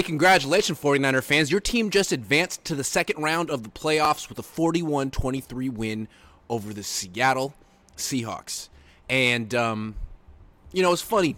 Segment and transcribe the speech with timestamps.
[0.00, 1.50] Hey, congratulations, 49er fans.
[1.50, 5.68] Your team just advanced to the second round of the playoffs with a 41 23
[5.68, 6.08] win
[6.48, 7.52] over the Seattle
[7.98, 8.70] Seahawks.
[9.10, 9.96] And, um,
[10.72, 11.36] you know, it's funny.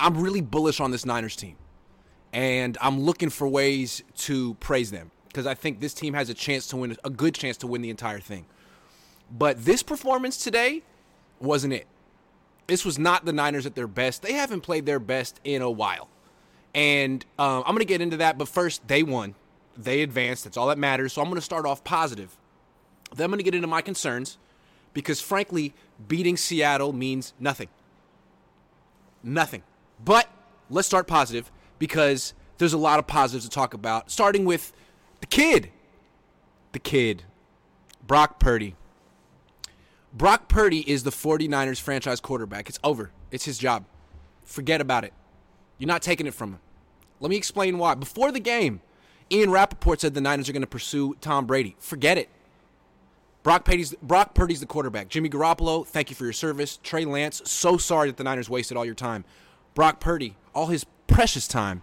[0.00, 1.54] I'm really bullish on this Niners team.
[2.32, 6.34] And I'm looking for ways to praise them because I think this team has a
[6.34, 8.46] chance to win, a good chance to win the entire thing.
[9.30, 10.82] But this performance today
[11.38, 11.86] wasn't it.
[12.66, 14.22] This was not the Niners at their best.
[14.22, 16.08] They haven't played their best in a while.
[16.74, 19.34] And um, I'm going to get into that, but first, they won.
[19.76, 20.44] They advanced.
[20.44, 21.12] That's all that matters.
[21.12, 22.36] So I'm going to start off positive.
[23.14, 24.38] Then I'm going to get into my concerns
[24.92, 25.74] because, frankly,
[26.06, 27.68] beating Seattle means nothing.
[29.22, 29.62] Nothing.
[30.04, 30.28] But
[30.70, 34.72] let's start positive because there's a lot of positives to talk about, starting with
[35.20, 35.70] the kid.
[36.72, 37.24] The kid.
[38.06, 38.74] Brock Purdy.
[40.12, 42.68] Brock Purdy is the 49ers franchise quarterback.
[42.68, 43.10] It's over.
[43.30, 43.84] It's his job.
[44.44, 45.12] Forget about it.
[45.78, 46.60] You're not taking it from him.
[47.20, 47.94] Let me explain why.
[47.94, 48.80] Before the game,
[49.30, 51.76] Ian Rapoport said the Niners are going to pursue Tom Brady.
[51.78, 52.28] Forget it.
[53.42, 55.08] Brock Purdy's, Brock Purdy's the quarterback.
[55.08, 56.78] Jimmy Garoppolo, thank you for your service.
[56.82, 59.24] Trey Lance, so sorry that the Niners wasted all your time.
[59.74, 61.82] Brock Purdy, all his precious time.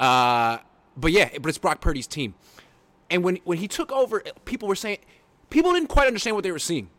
[0.00, 0.58] Uh,
[0.96, 2.34] but yeah, but it's Brock Purdy's team.
[3.10, 4.98] And when when he took over, people were saying
[5.50, 6.90] people didn't quite understand what they were seeing.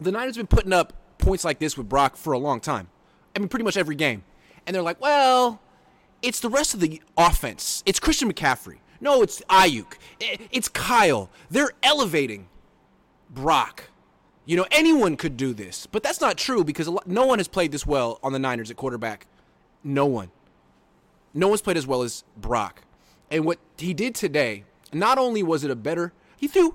[0.00, 2.88] The Niners have been putting up points like this with Brock for a long time.
[3.34, 4.24] I mean, pretty much every game
[4.66, 5.60] and they're like, well,
[6.22, 7.82] it's the rest of the offense.
[7.86, 8.78] It's Christian McCaffrey.
[9.00, 9.94] No, it's Aiyuk.
[10.20, 11.30] It's Kyle.
[11.50, 12.48] They're elevating
[13.30, 13.84] Brock.
[14.44, 17.48] You know, anyone could do this, but that's not true because lot, no one has
[17.48, 19.26] played this well on the Niners at quarterback.
[19.84, 20.30] No one.
[21.32, 22.82] No one's played as well as Brock.
[23.30, 26.74] And what he did today, not only was it a better, he threw,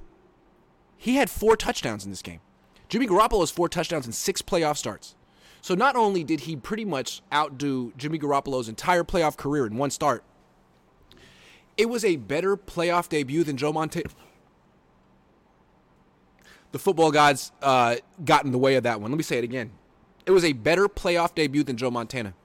[0.98, 2.40] he had four touchdowns in this game.
[2.88, 5.16] Jimmy Garoppolo has four touchdowns in six playoff starts.
[5.66, 9.90] So not only did he pretty much outdo Jimmy Garoppolo's entire playoff career in one
[9.90, 10.24] start,
[11.76, 14.12] it was a better playoff debut than Joe Montana.
[16.72, 19.10] The football gods uh, got in the way of that one.
[19.10, 19.72] Let me say it again.
[20.28, 22.36] It was a better playoff debut than Joe Montana.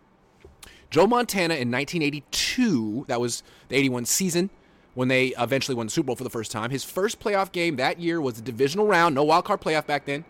[0.89, 4.49] Joe Montana in 1982, that was the 81 season
[4.95, 6.71] when they eventually won the Super Bowl for the first time.
[6.71, 10.07] His first playoff game that year was the divisional round, no wild card playoff back
[10.07, 10.25] then,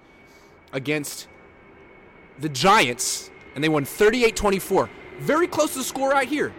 [0.72, 1.28] against
[2.38, 4.90] the Giants, and they won 38 24.
[5.20, 6.54] Very close to the score right here.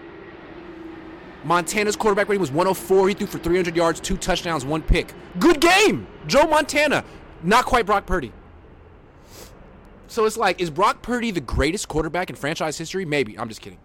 [1.43, 3.07] Montana's quarterback rating was 104.
[3.07, 5.13] He threw for 300 yards, two touchdowns, one pick.
[5.39, 6.05] Good game.
[6.27, 7.03] Joe Montana.
[7.43, 8.31] Not quite Brock Purdy.
[10.07, 13.05] So it's like, is Brock Purdy the greatest quarterback in franchise history?
[13.05, 13.39] Maybe.
[13.39, 13.79] I'm just kidding.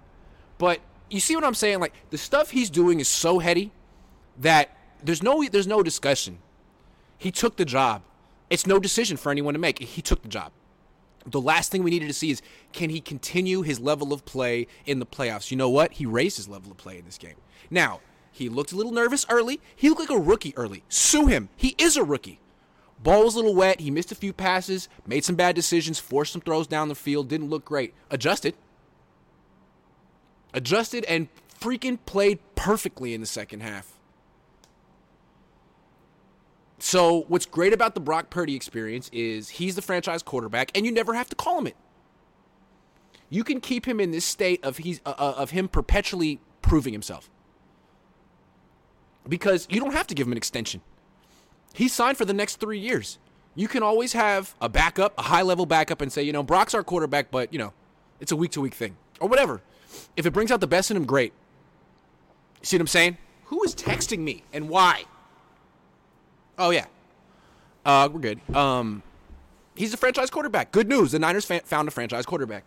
[0.59, 1.81] But you see what I'm saying?
[1.81, 3.73] Like the stuff he's doing is so heady
[4.39, 6.39] that there's no there's no discussion.
[7.17, 8.03] He took the job.
[8.51, 9.79] It's no decision for anyone to make.
[9.79, 10.53] He took the job.
[11.27, 12.43] The last thing we needed to see is
[12.73, 15.51] can he continue his level of play in the playoffs?
[15.51, 15.95] You know what?
[15.95, 17.35] He raised his level of play in this game.
[17.71, 18.01] Now,
[18.31, 19.61] he looked a little nervous early.
[19.75, 20.85] He looked like a rookie early.
[20.89, 21.49] Sue him.
[21.57, 22.39] He is a rookie.
[23.03, 23.81] Ball was a little wet.
[23.81, 27.29] He missed a few passes, made some bad decisions, forced some throws down the field,
[27.29, 27.95] didn't look great.
[28.11, 28.55] Adjusted.
[30.55, 31.29] Adjusted and
[31.61, 33.96] freaking played perfectly in the second half.
[36.79, 40.93] So what's great about the Brock Purdy experience is he's the franchise quarterback, and you
[40.93, 41.77] never have to call him it.
[43.31, 46.93] You can keep him in this state of he's uh, uh, of him perpetually proving
[46.93, 47.31] himself
[49.29, 50.81] because you don't have to give him an extension.
[51.73, 53.19] He's signed for the next three years.
[53.55, 56.75] You can always have a backup, a high level backup, and say, you know, Brock's
[56.75, 57.73] our quarterback, but you know,
[58.21, 59.63] it's a week to week thing or whatever.
[60.17, 61.33] If it brings out the best in him, great.
[62.63, 63.17] see what I'm saying?
[63.47, 65.05] Who is texting me and why?
[66.59, 66.87] Oh yeah,
[67.85, 68.41] uh, we're good.
[68.55, 69.03] Um,
[69.75, 70.73] he's a franchise quarterback.
[70.73, 72.65] Good news: the Niners found a franchise quarterback.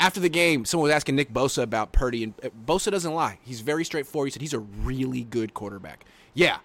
[0.00, 3.38] After the game, someone was asking Nick Bosa about Purdy, and uh, Bosa doesn't lie.
[3.42, 4.28] He's very straightforward.
[4.28, 6.04] He said he's a really good quarterback.
[6.34, 6.58] Yeah,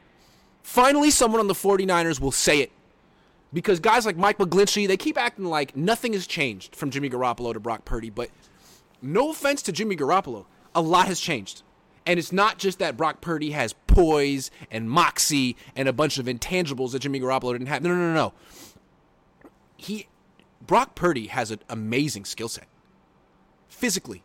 [0.64, 2.72] finally, someone on the 49ers will say it.
[3.52, 7.54] Because guys like Mike McGlinchey, they keep acting like nothing has changed from Jimmy Garoppolo
[7.54, 8.12] to Brock Purdy.
[8.12, 8.30] But
[9.02, 10.46] no offense to Jimmy Garoppolo,
[10.76, 11.64] a lot has changed.
[12.10, 16.26] And it's not just that Brock Purdy has poise and moxie and a bunch of
[16.26, 17.84] intangibles that Jimmy Garoppolo didn't have.
[17.84, 18.34] No, no, no, no.
[19.78, 20.08] He,
[20.60, 22.66] Brock Purdy has an amazing skill set.
[23.68, 24.24] Physically,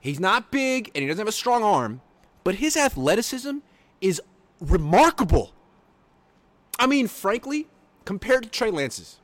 [0.00, 2.00] he's not big and he doesn't have a strong arm,
[2.42, 3.58] but his athleticism
[4.00, 4.22] is
[4.58, 5.52] remarkable.
[6.78, 7.66] I mean, frankly,
[8.06, 9.20] compared to Trey Lance's,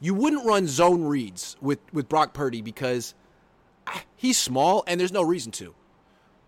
[0.00, 3.12] you wouldn't run zone reads with, with Brock Purdy because
[3.86, 5.74] ah, he's small and there's no reason to.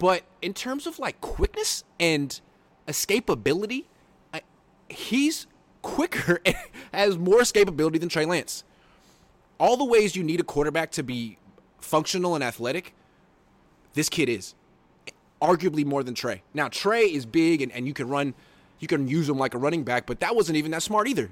[0.00, 2.40] But in terms of like quickness and
[2.88, 3.84] escapability,
[4.32, 4.40] I,
[4.88, 5.46] he's
[5.82, 6.40] quicker
[6.92, 8.64] has more escapability than Trey Lance.
[9.60, 11.36] All the ways you need a quarterback to be
[11.80, 12.94] functional and athletic,
[13.92, 14.54] this kid is.
[15.42, 16.42] arguably more than Trey.
[16.54, 18.32] Now Trey is big and, and you can run,
[18.78, 21.30] you can use him like a running back, but that wasn't even that smart either.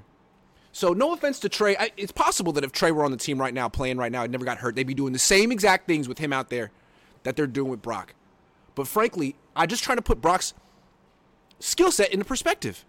[0.71, 3.41] So no offense to Trey, I, it's possible that if Trey were on the team
[3.41, 5.87] right now, playing right now, and never got hurt, they'd be doing the same exact
[5.87, 6.69] things with him out there
[7.23, 8.13] that they're doing with Brock.
[8.79, 10.53] But frankly, I just trying to put Brock's
[11.59, 12.85] skill set into perspective.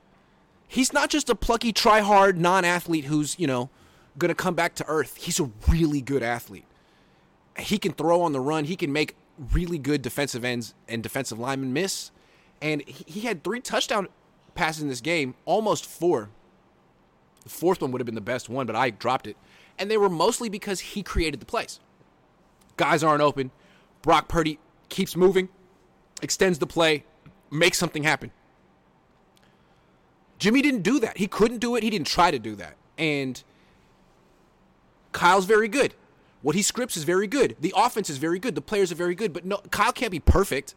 [0.68, 3.70] He's not just a plucky, try hard non athlete who's you know
[4.16, 5.16] gonna come back to earth.
[5.16, 6.64] He's a really good athlete.
[7.58, 8.66] He can throw on the run.
[8.66, 9.16] He can make
[9.52, 12.12] really good defensive ends and defensive linemen miss.
[12.62, 14.06] And he had three touchdown
[14.54, 16.28] passes in this game, almost four.
[17.42, 19.36] The fourth one would have been the best one, but I dropped it.
[19.76, 21.80] And they were mostly because he created the plays.
[22.76, 23.50] Guys aren't open.
[24.02, 25.48] Brock Purdy keeps moving,
[26.22, 27.04] extends the play,
[27.50, 28.30] makes something happen.
[30.38, 31.18] Jimmy didn't do that.
[31.18, 31.82] He couldn't do it.
[31.82, 32.76] He didn't try to do that.
[32.96, 33.42] And
[35.12, 35.94] Kyle's very good.
[36.42, 37.56] What he scripts is very good.
[37.60, 38.54] The offense is very good.
[38.54, 39.32] The players are very good.
[39.32, 40.74] But no, Kyle can't be perfect.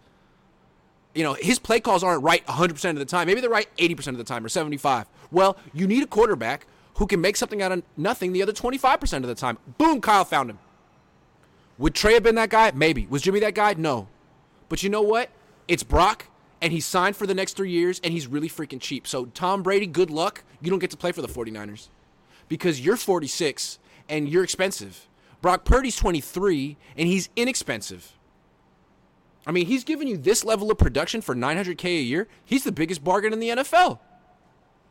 [1.16, 3.28] You know, his play calls aren't right 100% of the time.
[3.28, 5.08] Maybe they're right 80% of the time or 75.
[5.32, 9.18] Well, you need a quarterback who can make something out of nothing the other 25%
[9.18, 9.58] of the time.
[9.78, 10.60] Boom, Kyle found him.
[11.78, 12.72] Would Trey have been that guy?
[12.76, 13.08] Maybe.
[13.08, 13.74] Was Jimmy that guy?
[13.78, 14.08] No.
[14.70, 15.30] But you know what?
[15.68, 16.28] It's Brock,
[16.62, 19.08] and he's signed for the next three years, and he's really freaking cheap.
[19.08, 20.44] So, Tom Brady, good luck.
[20.62, 21.88] You don't get to play for the 49ers
[22.48, 23.80] because you're 46
[24.10, 25.08] and you're expensive.
[25.42, 28.14] Brock Purdy's 23 and he's inexpensive.
[29.46, 32.28] I mean, he's giving you this level of production for 900K a year.
[32.46, 34.00] He's the biggest bargain in the NFL.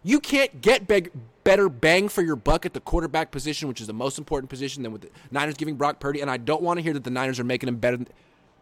[0.03, 1.11] You can't get beg-
[1.45, 4.83] better bang for your buck at the quarterback position, which is the most important position,
[4.83, 6.21] than with the Niners giving Brock Purdy.
[6.21, 7.99] And I don't want to hear that the Niners are making him better,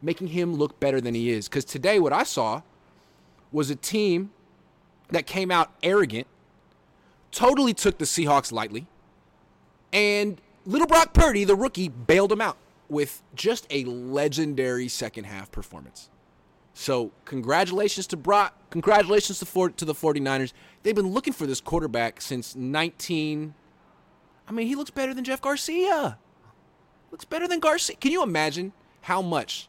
[0.03, 1.49] making him look better than he is.
[1.49, 2.63] Because today, what I saw
[3.53, 4.31] was a team
[5.09, 6.27] that came out arrogant,
[7.31, 8.87] totally took the Seahawks lightly,
[9.93, 12.57] and little Brock Purdy, the rookie, bailed him out
[12.89, 16.11] with just a legendary second half performance.
[16.75, 18.55] So, congratulations to Brock.
[18.71, 20.53] Congratulations to, to the 49ers.
[20.83, 23.55] They've been looking for this quarterback since 19.
[24.49, 26.19] I mean, he looks better than Jeff Garcia.
[27.11, 27.97] Looks better than Garcia.
[27.97, 29.69] Can you imagine how much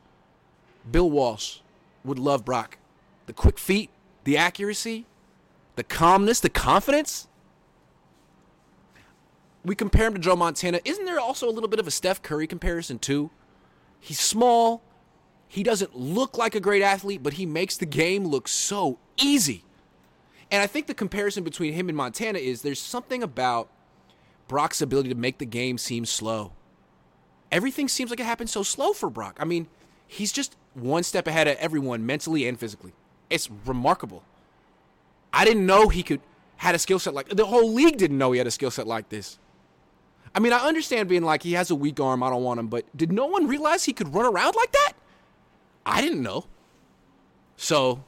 [0.89, 1.59] Bill Walsh
[2.03, 2.77] would love Brock?
[3.25, 3.89] The quick feet,
[4.23, 5.05] the accuracy,
[5.75, 7.27] the calmness, the confidence
[9.63, 10.79] we compare him to Joe Montana.
[10.85, 13.29] Isn't there also a little bit of a Steph Curry comparison too?
[13.99, 14.81] He's small.
[15.47, 19.63] He doesn't look like a great athlete, but he makes the game look so easy.
[20.49, 23.69] And I think the comparison between him and Montana is there's something about
[24.47, 26.53] Brock's ability to make the game seem slow.
[27.51, 29.37] Everything seems like it happens so slow for Brock.
[29.39, 29.67] I mean,
[30.07, 32.93] he's just one step ahead of everyone mentally and physically.
[33.29, 34.23] It's remarkable.
[35.33, 36.21] I didn't know he could
[36.57, 38.85] had a skill set like the whole league didn't know he had a skill set
[38.85, 39.39] like this.
[40.33, 42.67] I mean, I understand being like, he has a weak arm, I don't want him,
[42.67, 44.93] but did no one realize he could run around like that?
[45.85, 46.45] I didn't know.
[47.57, 48.03] So,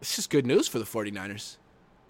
[0.00, 1.58] this is good news for the 49ers.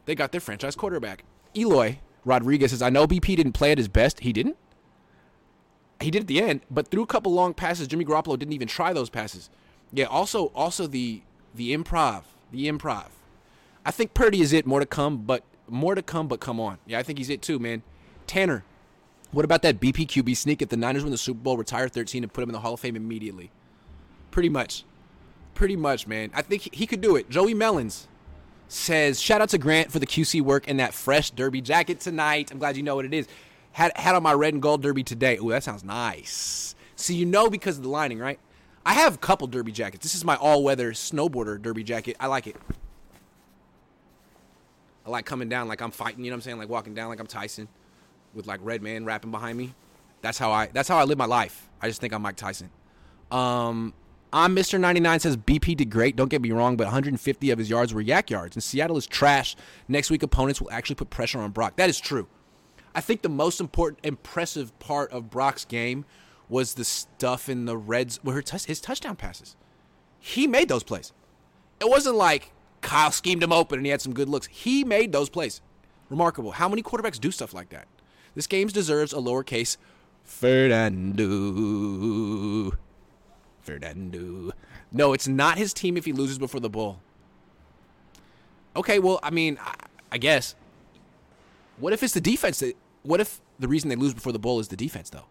[0.06, 1.24] They got their franchise quarterback.
[1.54, 4.20] Eloy Rodriguez says, I know BP didn't play at his best.
[4.20, 4.56] He didn't?
[6.04, 8.68] He did at the end, but through a couple long passes, Jimmy Garoppolo didn't even
[8.68, 9.50] try those passes.
[9.92, 11.22] Yeah, also also the
[11.54, 12.24] the improv.
[12.52, 13.06] The improv.
[13.84, 14.66] I think Purdy is it.
[14.66, 16.78] More to come, but more to come, but come on.
[16.86, 17.82] Yeah, I think he's it too, man.
[18.26, 18.64] Tanner,
[19.32, 20.62] what about that BPQB sneak?
[20.62, 22.74] If the Niners win the Super Bowl, retire 13 and put him in the Hall
[22.74, 23.50] of Fame immediately.
[24.30, 24.84] Pretty much.
[25.54, 26.30] Pretty much, man.
[26.34, 27.30] I think he could do it.
[27.30, 28.08] Joey Mellons
[28.68, 32.50] says, shout out to Grant for the QC work and that fresh derby jacket tonight.
[32.50, 33.26] I'm glad you know what it is.
[33.74, 35.36] Had, had on my red and gold derby today.
[35.36, 36.74] Ooh, that sounds nice.
[36.94, 38.38] So you know because of the lining, right?
[38.86, 40.04] I have a couple derby jackets.
[40.04, 42.16] This is my all-weather snowboarder derby jacket.
[42.20, 42.56] I like it.
[45.04, 46.58] I like coming down like I'm fighting, you know what I'm saying?
[46.58, 47.68] Like walking down like I'm Tyson
[48.32, 49.74] with like Redman rapping behind me.
[50.22, 51.68] That's how I that's how I live my life.
[51.82, 52.70] I just think I'm Mike Tyson.
[53.30, 53.92] Um,
[54.32, 54.78] I'm Mr.
[54.78, 56.16] 99 says BP did great.
[56.16, 59.06] Don't get me wrong, but 150 of his yards were yak yards, and Seattle is
[59.06, 59.56] trash.
[59.88, 61.76] Next week, opponents will actually put pressure on Brock.
[61.76, 62.28] That is true.
[62.94, 66.04] I think the most important, impressive part of Brock's game
[66.48, 69.56] was the stuff in the Reds, where his touchdown passes.
[70.18, 71.12] He made those plays.
[71.80, 74.46] It wasn't like Kyle schemed him open and he had some good looks.
[74.46, 75.60] He made those plays.
[76.08, 76.52] Remarkable.
[76.52, 77.88] How many quarterbacks do stuff like that?
[78.34, 79.76] This game deserves a lowercase
[80.22, 81.16] Fernando.
[83.62, 84.52] Fernando.
[84.92, 87.00] No, it's not his team if he loses before the bowl.
[88.76, 89.74] Okay, well, I mean, I,
[90.12, 90.54] I guess.
[91.78, 92.76] What if it's the defense that?
[93.04, 95.26] What if the reason they lose before the bowl is the defense, though?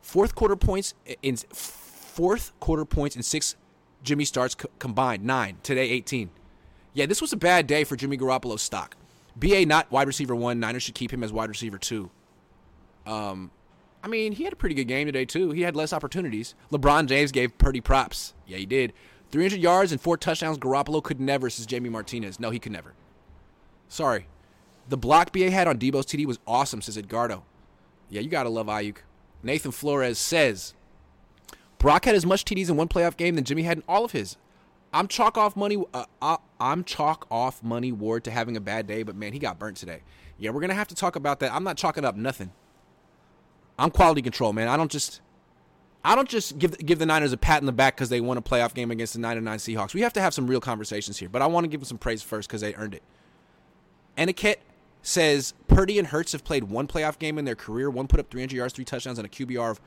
[0.00, 3.56] Fourth quarter points in fourth quarter points in six
[4.02, 6.30] Jimmy starts co- combined nine today, eighteen.
[6.94, 8.96] Yeah, this was a bad day for Jimmy Garoppolo's stock.
[9.36, 10.58] BA not wide receiver one.
[10.58, 12.10] Niners should keep him as wide receiver two.
[13.06, 13.50] Um,
[14.02, 15.50] I mean, he had a pretty good game today too.
[15.50, 16.54] He had less opportunities.
[16.72, 18.34] LeBron James gave Purdy props.
[18.46, 18.92] Yeah, he did.
[19.30, 20.58] 300 yards and four touchdowns.
[20.58, 22.40] Garoppolo could never, says Jamie Martinez.
[22.40, 22.94] No, he could never.
[23.88, 24.26] Sorry.
[24.88, 27.44] The block BA had on Deebo's TD was awesome, says Edgardo.
[28.08, 28.98] Yeah, you got to love Aiyuk.
[29.42, 30.74] Nathan Flores says
[31.78, 34.12] Brock had as much TDs in one playoff game than Jimmy had in all of
[34.12, 34.36] his.
[34.92, 35.82] I'm chalk off money.
[35.92, 39.58] Uh, I'm chalk off Mooney Ward to having a bad day, but man, he got
[39.58, 40.00] burnt today.
[40.38, 41.52] Yeah, we're gonna have to talk about that.
[41.52, 42.52] I'm not chalking up nothing.
[43.78, 44.66] I'm quality control, man.
[44.66, 45.20] I don't just,
[46.02, 48.38] I don't just give give the Niners a pat in the back because they won
[48.38, 49.94] a playoff game against the nine and nine Seahawks.
[49.94, 51.28] We have to have some real conversations here.
[51.28, 53.02] But I want to give them some praise first because they earned it.
[54.16, 54.60] Etiquette
[55.08, 57.88] says Purdy and Hurts have played one playoff game in their career.
[57.88, 59.80] One put up 300 yards, three touchdowns, and a QBR of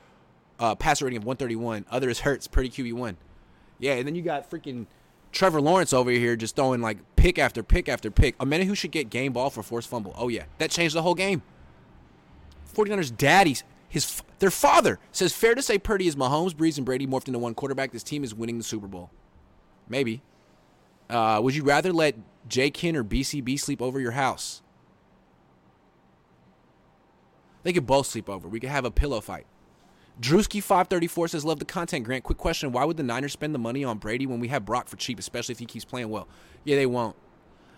[0.60, 1.86] uh, passer rating of 131.
[1.92, 3.18] Other is Hurts, Purdy QB one.
[3.78, 4.88] Yeah, and then you got freaking
[5.32, 8.36] Trevor Lawrence over here just throwing like pick after pick after pick.
[8.40, 10.16] A man who should get game ball for forced fumble.
[10.18, 11.44] Oh yeah, that changed the whole game.
[12.74, 17.06] 49ers daddies, his their father says fair to say Purdy is Mahomes, Brees, and Brady
[17.06, 17.92] morphed into one quarterback.
[17.92, 19.12] This team is winning the Super Bowl.
[19.88, 20.24] Maybe.
[21.12, 22.16] Uh, would you rather let
[22.48, 22.72] J.
[22.72, 24.64] Kin or BCB sleep over your house?
[27.64, 28.48] They could both sleep over.
[28.48, 29.46] We could have a pillow fight.
[30.20, 32.24] Drewski534 says, Love the content, Grant.
[32.24, 34.88] Quick question Why would the Niners spend the money on Brady when we have Brock
[34.88, 36.28] for cheap, especially if he keeps playing well?
[36.64, 37.16] Yeah, they won't.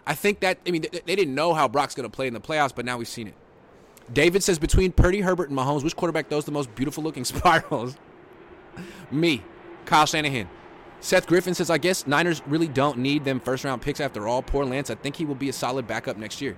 [0.06, 2.42] I think that, I mean, they didn't know how Brock's going to play in the
[2.42, 3.36] playoffs, but now we've seen it.
[4.12, 7.96] David says, Between Purdy, Herbert, and Mahomes, which quarterback throws the most beautiful looking spirals?
[9.12, 9.42] Me,
[9.86, 10.50] Kyle Shanahan.
[11.00, 14.42] Seth Griffin says, I guess Niners really don't need them first round picks after all.
[14.42, 14.90] Poor Lance.
[14.90, 16.58] I think he will be a solid backup next year.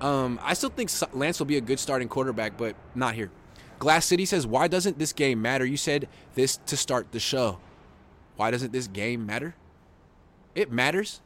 [0.00, 3.30] Um, I still think Lance will be a good starting quarterback, but not here.
[3.78, 5.64] Glass City says, Why doesn't this game matter?
[5.64, 7.58] You said this to start the show.
[8.36, 9.54] Why doesn't this game matter?
[10.54, 11.20] It matters.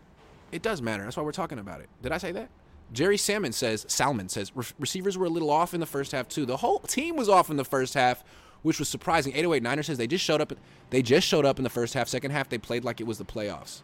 [0.51, 1.05] It does matter.
[1.05, 1.89] That's why we're talking about it.
[2.03, 2.49] Did I say that?
[2.93, 6.45] Jerry Salmon says, Salmon says, receivers were a little off in the first half too.
[6.45, 8.23] The whole team was off in the first half,
[8.61, 9.33] which was surprising.
[9.33, 10.53] 808 Niner says they just showed up.
[10.91, 12.09] They just showed up in the first half.
[12.09, 13.81] Second half, they played like it was the playoffs.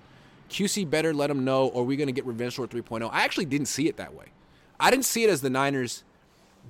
[0.50, 3.08] QC better let them know, or we going to get revenge short 3.0?
[3.12, 4.26] I actually didn't see it that way.
[4.80, 6.04] I didn't see it as the Niners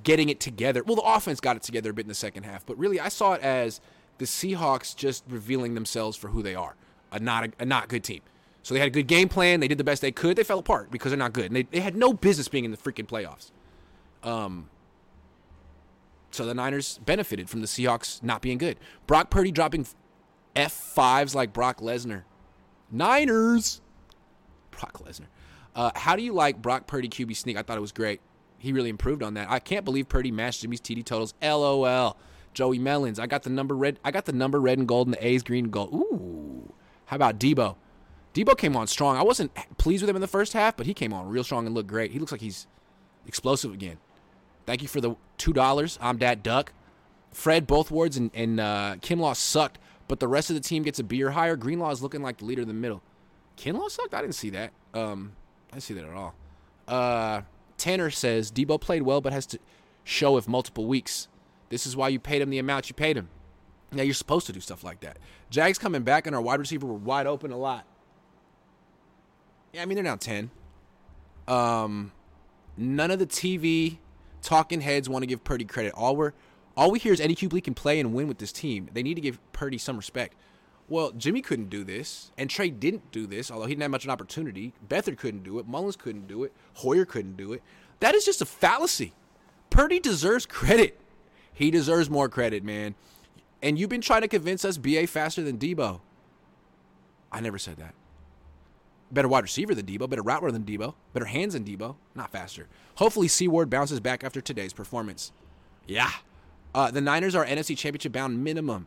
[0.03, 0.83] getting it together.
[0.83, 3.09] Well, the offense got it together a bit in the second half, but really I
[3.09, 3.81] saw it as
[4.19, 6.75] the Seahawks just revealing themselves for who they are,
[7.13, 8.21] a not a, a not good team.
[8.63, 9.61] So they had a good game plan.
[9.61, 10.37] They did the best they could.
[10.37, 12.71] They fell apart because they're not good, and they, they had no business being in
[12.71, 13.51] the freaking playoffs.
[14.23, 14.69] Um.
[16.31, 18.77] So the Niners benefited from the Seahawks not being good.
[19.07, 19.87] Brock Purdy dropping
[20.55, 22.25] F5s like Brock Lesnar.
[22.91, 23.81] Niners.
[24.71, 25.27] Brock Lesnar.
[25.79, 27.57] Uh, how do you like Brock Purdy QB sneak?
[27.57, 28.21] I thought it was great
[28.59, 29.49] he really improved on that.
[29.51, 31.33] I can't believe Purdy matched Jimmy's TD totals.
[31.41, 32.17] LOL.
[32.53, 33.19] Joey Mellons.
[33.19, 34.01] I got the number red.
[34.05, 35.95] I got the number red and gold and the A's green and gold.
[35.95, 36.73] Ooh.
[37.07, 37.77] How about Deebo?
[38.35, 39.17] Deebo came on strong.
[39.17, 41.67] I wasn't pleased with him in the first half, but he came on real strong
[41.67, 42.11] and looked great.
[42.11, 42.67] He looks like he's
[43.27, 43.99] explosive again.
[44.67, 45.99] Thank you for the two dollars.
[46.03, 46.73] I'm Dad Duck.
[47.33, 50.99] Fred, both wards, and, and uh, Kinlaw sucked, but the rest of the team gets
[50.99, 51.57] a B or higher.
[51.57, 53.03] Greenlaw is looking like the leader in the middle.
[53.57, 54.15] Kinlaw sucked.
[54.15, 54.73] I didn't see that.
[54.95, 55.33] Um,
[55.73, 56.35] I see that at all.
[56.87, 57.43] Uh,
[57.77, 59.59] Tanner says Deebo played well, but has to
[60.05, 61.29] show if multiple weeks.
[61.69, 63.29] This is why you paid him the amount you paid him.
[63.93, 65.19] Yeah, you're supposed to do stuff like that.
[65.51, 67.87] Jags coming back and our wide receiver were wide open a lot.
[69.73, 70.51] Yeah, I mean they're now ten.
[71.47, 72.13] Um,
[72.77, 73.99] none of the TV
[74.43, 75.93] talking heads want to give Purdy credit.
[75.95, 76.33] All we're
[76.77, 78.89] all we hear is Eddie Kubley can play and win with this team.
[78.93, 80.37] They need to give Purdy some respect.
[80.91, 84.05] Well, Jimmy couldn't do this, and Trey didn't do this, although he didn't have much
[84.05, 84.73] of an opportunity.
[84.89, 85.69] Beathard couldn't do it.
[85.69, 86.53] Mullens couldn't do it.
[86.75, 87.63] Hoyer couldn't do it.
[88.01, 89.13] That is just a fallacy.
[89.69, 90.99] Purdy deserves credit.
[91.53, 92.95] He deserves more credit, man.
[93.63, 96.01] And you've been trying to convince us BA faster than Deebo.
[97.31, 97.95] I never said that.
[99.11, 102.31] Better wide receiver than Deebo, better route runner than Deebo, better hands than Deebo, not
[102.31, 102.67] faster.
[102.97, 105.33] Hopefully, Seaward bounces back after today's performance.
[105.87, 106.11] Yeah.
[106.75, 108.87] Uh, the Niners are NFC Championship bound minimum.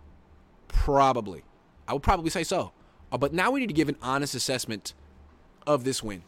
[0.68, 1.44] Probably.
[1.88, 2.72] I would probably say so.
[3.12, 4.94] Uh, but now we need to give an honest assessment
[5.68, 6.24] of this win.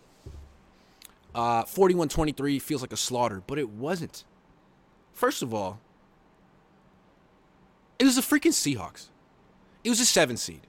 [1.33, 4.23] Uh, 41 23 feels like a slaughter, but it wasn't.
[5.13, 5.79] First of all,
[7.97, 9.07] it was the freaking Seahawks.
[9.83, 10.61] It was a seven seed.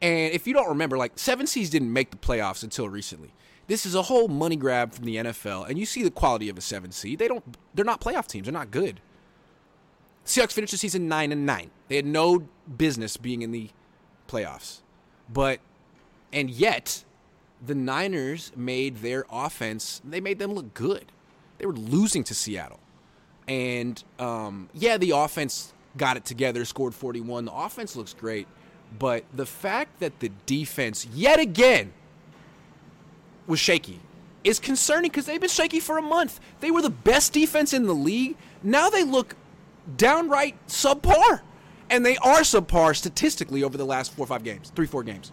[0.00, 3.32] And if you don't remember, like seven seeds didn't make the playoffs until recently.
[3.66, 6.56] This is a whole money grab from the NFL, and you see the quality of
[6.56, 7.18] a seven seed.
[7.18, 9.00] They don't they're not playoff teams, they're not good.
[10.24, 11.70] Seahawks finished the season nine and nine.
[11.88, 13.70] They had no business being in the
[14.26, 14.80] playoffs.
[15.32, 15.60] But,
[16.32, 17.04] and yet,
[17.64, 21.06] the Niners made their offense, they made them look good.
[21.58, 22.80] They were losing to Seattle.
[23.48, 27.46] And, um, yeah, the offense got it together, scored 41.
[27.46, 28.46] The offense looks great.
[28.98, 31.92] But the fact that the defense, yet again,
[33.46, 34.00] was shaky
[34.44, 36.40] is concerning because they've been shaky for a month.
[36.60, 38.36] They were the best defense in the league.
[38.62, 39.34] Now they look
[39.96, 41.40] downright subpar
[41.90, 45.32] and they are subpar statistically over the last four or five games, three, four games.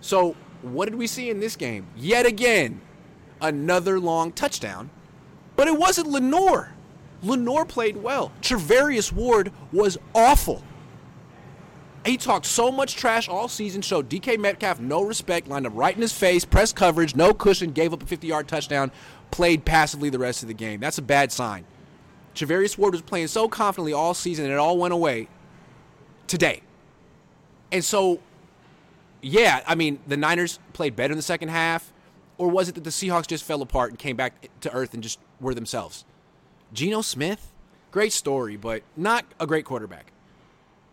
[0.00, 1.86] So, what did we see in this game?
[1.96, 2.80] Yet again,
[3.40, 4.90] another long touchdown,
[5.56, 6.72] but it wasn't Lenoir.
[7.22, 8.32] Lenoir played well.
[8.40, 10.62] Charvarius Ward was awful.
[12.04, 15.94] He talked so much trash all season, showed DK Metcalf no respect, lined up right
[15.94, 18.92] in his face, press coverage, no cushion, gave up a 50 yard touchdown,
[19.32, 20.78] played passively the rest of the game.
[20.78, 21.64] That's a bad sign.
[22.34, 25.28] Charvarius Ward was playing so confidently all season, and it all went away
[26.26, 26.62] today.
[27.72, 28.20] And so,
[29.20, 31.92] yeah, I mean, the Niners played better in the second half,
[32.38, 35.02] or was it that the Seahawks just fell apart and came back to earth and
[35.02, 36.04] just were themselves?
[36.72, 37.52] Geno Smith,
[37.90, 40.12] great story, but not a great quarterback.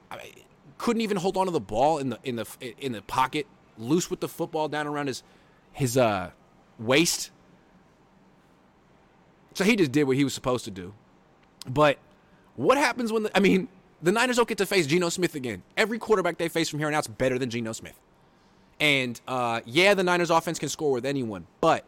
[0.09, 0.33] I mean,
[0.77, 2.45] couldn't even hold on to the ball in the in the
[2.77, 3.47] in the pocket,
[3.77, 5.23] loose with the football down around his
[5.71, 6.31] his uh,
[6.79, 7.31] waist.
[9.53, 10.93] So he just did what he was supposed to do.
[11.67, 11.97] But
[12.55, 13.67] what happens when the, I mean
[14.03, 15.63] the Niners don't get to face Geno Smith again?
[15.77, 17.97] Every quarterback they face from here on out is better than Geno Smith.
[18.79, 21.85] And uh, yeah, the Niners offense can score with anyone, but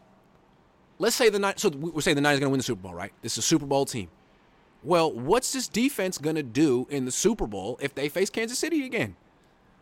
[0.98, 1.62] let's say the Niners.
[1.62, 3.12] So we're saying the Niners going to win the Super Bowl, right?
[3.22, 4.08] This is a Super Bowl team.
[4.84, 8.58] Well, what's this defense going to do in the Super Bowl if they face Kansas
[8.58, 9.16] City again?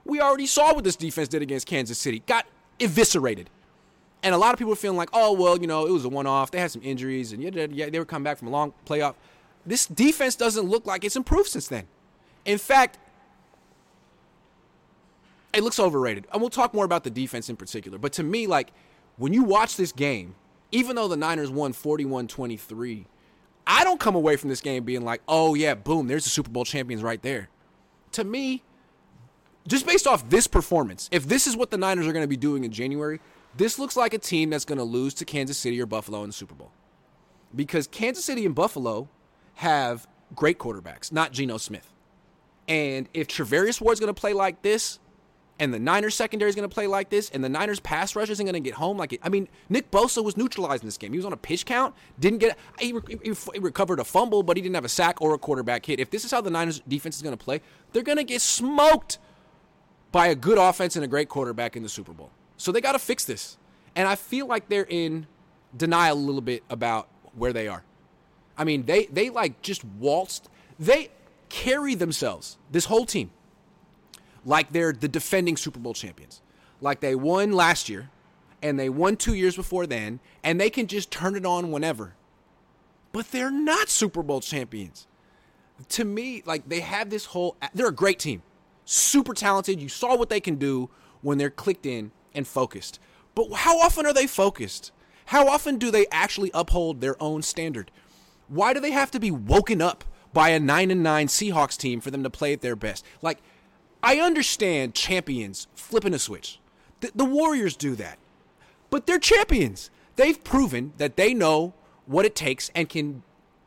[0.06, 2.24] We already saw what this defense did against Kansas City.
[2.25, 2.46] Got
[2.80, 3.50] eviscerated.
[4.24, 6.10] And a lot of people are feeling like, oh, well, you know, it was a
[6.10, 6.52] one off.
[6.52, 9.16] They had some injuries and yeah, they were coming back from a long playoff.
[9.66, 11.86] This defense doesn't look like it's improved since then.
[12.46, 12.98] In fact,
[15.54, 16.28] it looks overrated.
[16.34, 17.98] And we'll talk more about the defense in particular.
[17.98, 18.72] But to me, like,
[19.18, 20.36] when you watch this game,
[20.72, 23.06] even though the Niners won 41 23,
[23.66, 26.50] I don't come away from this game being like, oh, yeah, boom, there's the Super
[26.50, 27.50] Bowl champions right there.
[28.14, 28.64] To me,
[29.68, 32.36] just based off this performance, if this is what the Niners are going to be
[32.36, 33.22] doing in January,
[33.56, 36.29] this looks like a team that's going to lose to Kansas City or Buffalo in
[36.29, 36.72] the Super Bowl.
[37.56, 39.08] Because Kansas City and Buffalo
[39.56, 41.93] have great quarterbacks, not Geno Smith.
[42.68, 45.00] And if Charvarius Ward's going to play like this,
[45.60, 48.30] and the Niners secondary is going to play like this, and the Niners pass rush
[48.30, 49.20] isn't going to get home like it.
[49.24, 51.12] I mean, Nick Bosa was neutralized in this game.
[51.12, 52.58] He was on a pitch count, didn't get.
[52.80, 55.86] He, he, he recovered a fumble, but he didn't have a sack or a quarterback
[55.86, 56.00] hit.
[56.00, 58.42] If this is how the Niners defense is going to play, they're going to get
[58.42, 59.20] smoked
[60.12, 62.32] by a good offense and a great quarterback in the Super Bowl.
[62.58, 63.58] So they got to fix this,
[63.96, 65.28] and I feel like they're in
[65.76, 67.84] denial a little bit about where they are.
[68.58, 70.50] I mean, they they like just waltzed.
[70.80, 71.10] They
[71.53, 72.57] carry themselves.
[72.72, 73.29] This whole team
[74.44, 76.42] like they're the defending Super Bowl champions.
[76.81, 78.09] Like they won last year
[78.63, 82.16] and they won two years before then, and they can just turn it on whenever.
[83.11, 85.05] But they're not Super Bowl champions.
[85.89, 88.42] To me, like they have this whole, they're a great team,
[88.85, 89.81] super talented.
[89.81, 90.89] You saw what they can do
[91.22, 93.00] when they're clicked in and focused.
[93.35, 94.92] But how often are they focused?
[95.25, 97.92] How often do they actually uphold their own standard?
[98.48, 102.01] Why do they have to be woken up by a 9 and 9 Seahawks team
[102.01, 103.05] for them to play at their best?
[103.22, 103.39] Like
[104.03, 106.59] I understand champions flipping a switch.
[107.00, 108.17] The, the Warriors do that.
[108.89, 109.89] But they're champions.
[110.17, 111.74] They've proven that they know
[112.05, 113.24] what it takes and can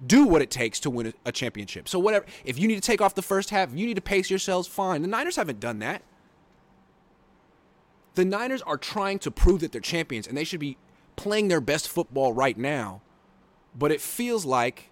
[0.06, 1.88] do what it takes to win a, a, championship.
[1.88, 4.28] So whatever, if you need to take off the first half, you need to pace
[4.28, 4.68] yourselves.
[4.68, 5.02] Fine.
[5.02, 6.02] The Niners haven't done that.
[8.14, 10.76] The Niners are trying to prove that they're champions, and they should be
[11.16, 13.00] playing their best football right now.
[13.78, 14.90] But it feels like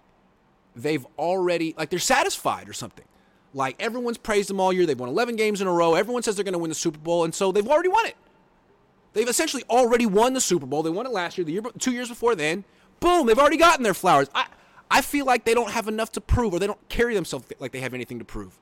[0.75, 3.05] they've already like they're satisfied or something.
[3.53, 4.85] Like everyone's praised them all year.
[4.85, 5.95] They've won 11 games in a row.
[5.95, 8.15] Everyone says they're going to win the Super Bowl, and so they've already won it.
[9.13, 10.83] They've essentially already won the Super Bowl.
[10.83, 12.65] They won it last year, the year, two years before then.
[12.99, 14.29] Boom, they've already gotten their flowers.
[14.35, 14.47] I,
[14.91, 17.71] I feel like they don't have enough to prove, or they don't carry themselves like
[17.71, 18.59] they have anything to prove.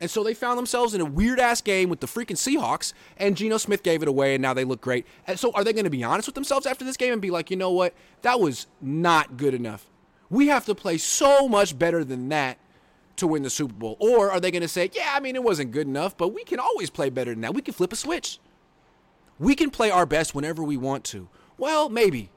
[0.00, 3.36] And so they found themselves in a weird ass game with the freaking Seahawks, and
[3.36, 5.06] Geno Smith gave it away, and now they look great.
[5.26, 7.30] And so are they going to be honest with themselves after this game and be
[7.30, 7.94] like, you know what?
[8.22, 9.86] That was not good enough.
[10.28, 12.58] We have to play so much better than that
[13.16, 13.96] to win the Super Bowl?
[13.98, 16.44] Or are they going to say, yeah, I mean, it wasn't good enough, but we
[16.44, 17.54] can always play better than that.
[17.54, 18.38] We can flip a switch.
[19.38, 21.28] We can play our best whenever we want to.
[21.58, 22.30] Well, maybe.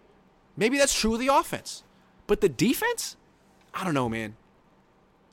[0.58, 1.84] Maybe that's true of the offense.
[2.28, 3.16] But the defense?
[3.74, 4.36] I don't know, man.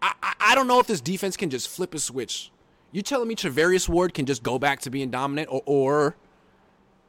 [0.01, 2.51] I, I, I don't know if this defense can just flip a switch.
[2.93, 6.17] You telling me Charvarius Ward can just go back to being dominant, or, or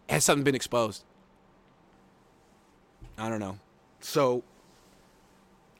[0.09, 1.03] has something been exposed?
[3.17, 3.59] I don't know.
[3.99, 4.43] So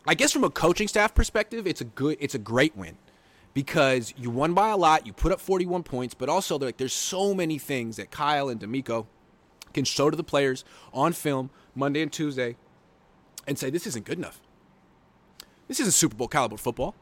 [0.08, 2.98] I guess from a coaching staff perspective, it's a good, it's a great win
[3.54, 5.06] because you won by a lot.
[5.06, 8.60] You put up 41 points, but also like there's so many things that Kyle and
[8.60, 9.06] DeMeco
[9.74, 12.56] can show to the players on film Monday and Tuesday
[13.46, 14.39] and say this isn't good enough.
[15.67, 16.96] This isn't Super Bowl caliber football.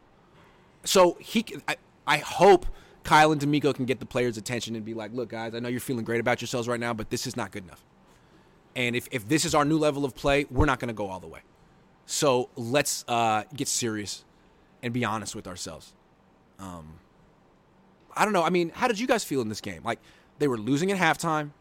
[0.84, 2.66] So he, I, I hope
[3.04, 5.70] Kyle and DeMeco can get the players' attention and be like, look, guys, I know
[5.70, 7.86] you're feeling great about yourselves right now, but this is not good enough.
[8.76, 11.08] And if, if this is our new level of play, we're not going to go
[11.08, 11.42] all the way.
[12.06, 14.24] So let's uh, get serious
[14.84, 15.94] and be honest with ourselves.
[16.60, 17.00] Um,
[18.16, 18.44] I don't know.
[18.44, 19.82] I mean, how did you guys feel in this game?
[19.84, 20.00] Like
[20.40, 21.52] they were losing at halftime.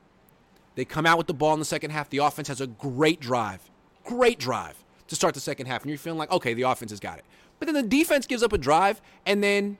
[0.74, 2.10] They come out with the ball in the second half.
[2.10, 3.70] The offense has a great drive,
[4.04, 7.00] great drive to start the second half, and you're feeling like, okay, the offense has
[7.00, 7.24] got it.
[7.58, 9.78] But then the defense gives up a drive, and then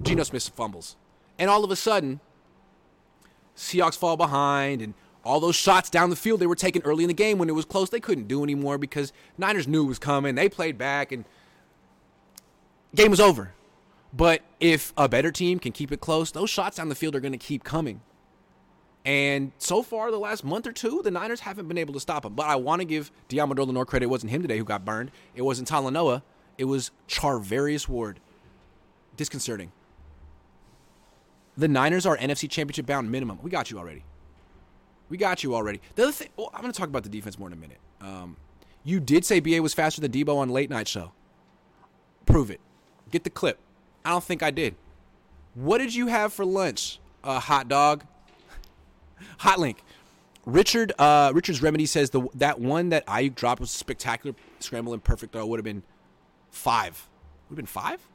[0.00, 0.96] Geno Smith fumbles,
[1.38, 2.20] and all of a sudden,
[3.56, 7.08] Seahawks fall behind, and all those shots down the field they were taking early in
[7.08, 9.98] the game when it was close, they couldn't do anymore because Niners knew it was
[9.98, 10.34] coming.
[10.34, 11.24] They played back, and
[12.94, 13.52] game was over.
[14.12, 17.20] But if a better team can keep it close, those shots down the field are
[17.20, 18.00] going to keep coming.
[19.04, 22.24] And so far, the last month or two, the Niners haven't been able to stop
[22.24, 22.34] him.
[22.34, 24.04] But I want to give Deommodore Lenoir credit.
[24.04, 25.10] It wasn't him today who got burned.
[25.34, 26.22] It wasn't Talanoa.
[26.58, 28.20] It was Charvarius Ward.
[29.16, 29.72] Disconcerting.
[31.56, 33.38] The Niners are NFC Championship bound minimum.
[33.42, 34.04] We got you already.
[35.12, 35.82] We got you already.
[35.94, 37.76] The other thing, well, I'm going to talk about the defense more in a minute.
[38.00, 38.38] Um,
[38.82, 41.12] you did say BA was faster than Deebo on late night show.
[42.24, 42.60] Prove it.
[43.10, 43.58] Get the clip.
[44.06, 44.74] I don't think I did.
[45.52, 46.98] What did you have for lunch?
[47.22, 48.04] A hot dog?
[49.40, 49.84] hot link.
[50.46, 55.04] Richard uh, Richard's remedy says the that one that I dropped was spectacular scramble and
[55.04, 55.82] perfect throw would have been
[56.50, 57.06] five.
[57.50, 58.08] Would have been five?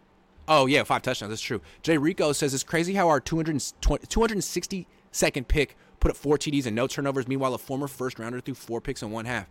[0.48, 1.30] Oh yeah, five touchdowns.
[1.30, 1.62] That's true.
[1.84, 6.76] Jay Rico says it's crazy how our 260 second pick put up four TDs and
[6.76, 7.28] no turnovers.
[7.28, 9.48] Meanwhile, a former first rounder threw four picks in one half.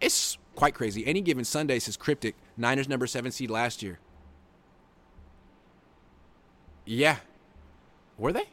[0.00, 1.06] It's quite crazy.
[1.06, 2.34] Any given Sunday says cryptic.
[2.56, 3.98] Niners number seven seed last year.
[6.84, 7.16] Yeah.
[8.18, 8.44] Were they?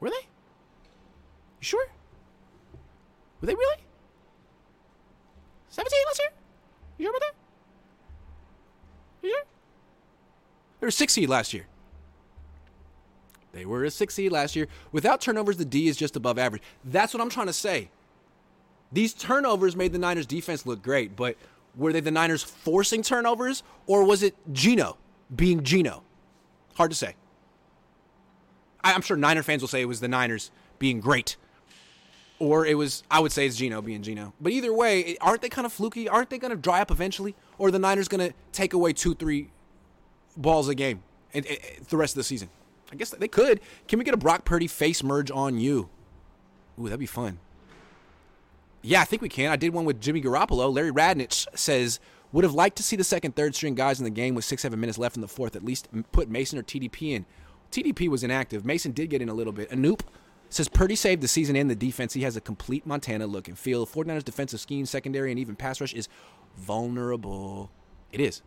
[0.00, 0.16] Were they?
[0.16, 1.86] You sure?
[3.40, 3.76] Were they really?
[5.68, 6.28] 17 last year?
[6.98, 7.34] You sure about that?
[9.22, 9.44] You sure?
[10.80, 11.66] They were six seed last year.
[13.52, 14.68] They were a six seed last year.
[14.92, 16.62] Without turnovers, the D is just above average.
[16.84, 17.90] That's what I'm trying to say.
[18.92, 21.36] These turnovers made the Niners defense look great, but
[21.76, 24.96] were they the Niners forcing turnovers or was it Geno
[25.34, 26.02] being Geno?
[26.74, 27.14] Hard to say.
[28.82, 31.36] I'm sure Niner fans will say it was the Niners being great.
[32.38, 34.32] Or it was, I would say it's Geno being Geno.
[34.40, 36.08] But either way, aren't they kind of fluky?
[36.08, 37.34] Aren't they going to dry up eventually?
[37.58, 39.50] Or the Niners going to take away two, three
[40.36, 42.48] balls a game the rest of the season?
[42.92, 43.60] I guess they could.
[43.88, 45.88] Can we get a Brock Purdy face merge on you?
[46.78, 47.38] Ooh, that'd be fun.
[48.82, 49.50] Yeah, I think we can.
[49.50, 50.72] I did one with Jimmy Garoppolo.
[50.72, 52.00] Larry Radnich says,
[52.32, 54.62] would have liked to see the second, third string guys in the game with six,
[54.62, 55.56] seven minutes left in the fourth.
[55.56, 57.26] At least put Mason or TDP in.
[57.70, 58.64] TDP was inactive.
[58.64, 59.70] Mason did get in a little bit.
[59.70, 60.00] Anoop
[60.48, 62.12] says Purdy saved the season and the defense.
[62.14, 63.86] He has a complete Montana look and feel.
[63.86, 66.08] 49ers defensive scheme, secondary, and even pass rush is
[66.56, 67.70] vulnerable.
[68.12, 68.42] It is.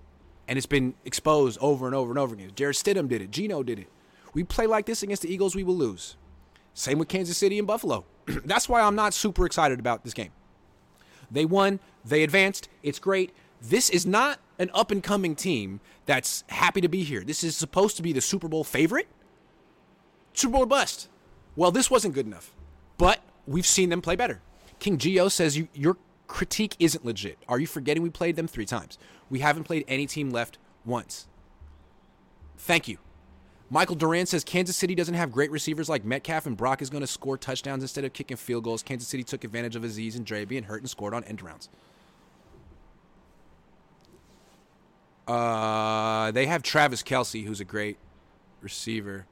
[0.48, 2.52] And it's been exposed over and over and over again.
[2.56, 3.32] Jarrett Stidham did it.
[3.32, 3.88] Geno did it.
[4.34, 6.18] We play like this against the Eagles, we will lose.
[6.74, 8.06] Same with Kansas City and Buffalo.
[8.46, 10.32] That's why I'm not super excited about this game.
[11.30, 13.32] They won, they advanced, it's great.
[13.62, 17.24] This is not an up and coming team that's happy to be here.
[17.24, 19.08] This is supposed to be the Super Bowl favorite.
[20.34, 21.10] Super Bowl bust.
[21.56, 22.54] Well, this wasn't good enough,
[22.98, 24.42] but we've seen them play better.
[24.80, 27.38] King Geo says you, your critique isn't legit.
[27.48, 28.98] Are you forgetting we played them three times?
[29.30, 31.28] We haven't played any team left once.
[32.58, 32.98] Thank you.
[33.74, 37.02] Michael Duran says Kansas City doesn't have great receivers like Metcalf, and Brock is going
[37.02, 38.84] to score touchdowns instead of kicking field goals.
[38.84, 41.70] Kansas City took advantage of Aziz and Dre being hurt and scored on end rounds.
[45.28, 47.98] Uh, they have Travis Kelce, who's a great
[48.62, 49.26] receiver,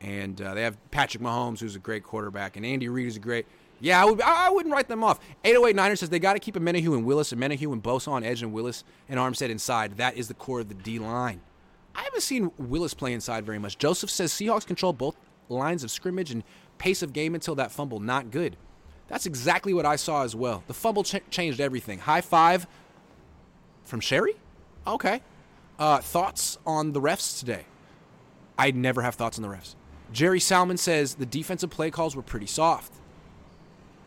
[0.00, 3.20] and uh, they have Patrick Mahomes, who's a great quarterback, and Andy Reid is a
[3.20, 3.44] great.
[3.80, 5.20] Yeah, I, would, I wouldn't write them off.
[5.44, 8.24] 808 Niners says they got to keep Omenihu and Willis, and Omenihu and Bosa on
[8.24, 9.98] edge, and Willis and Armstead inside.
[9.98, 11.42] That is the core of the D line.
[11.94, 13.78] I haven't seen Willis play inside very much.
[13.78, 15.16] Joseph says Seahawks control both
[15.48, 16.42] lines of scrimmage and
[16.78, 18.00] pace of game until that fumble.
[18.00, 18.56] Not good.
[19.08, 20.64] That's exactly what I saw as well.
[20.66, 21.98] The fumble ch- changed everything.
[21.98, 22.66] High five
[23.84, 24.34] from Sherry?
[24.86, 25.20] Okay.
[25.78, 27.66] Uh, thoughts on the refs today?
[28.58, 29.74] I never have thoughts on the refs.
[30.12, 32.92] Jerry Salmon says the defensive play calls were pretty soft.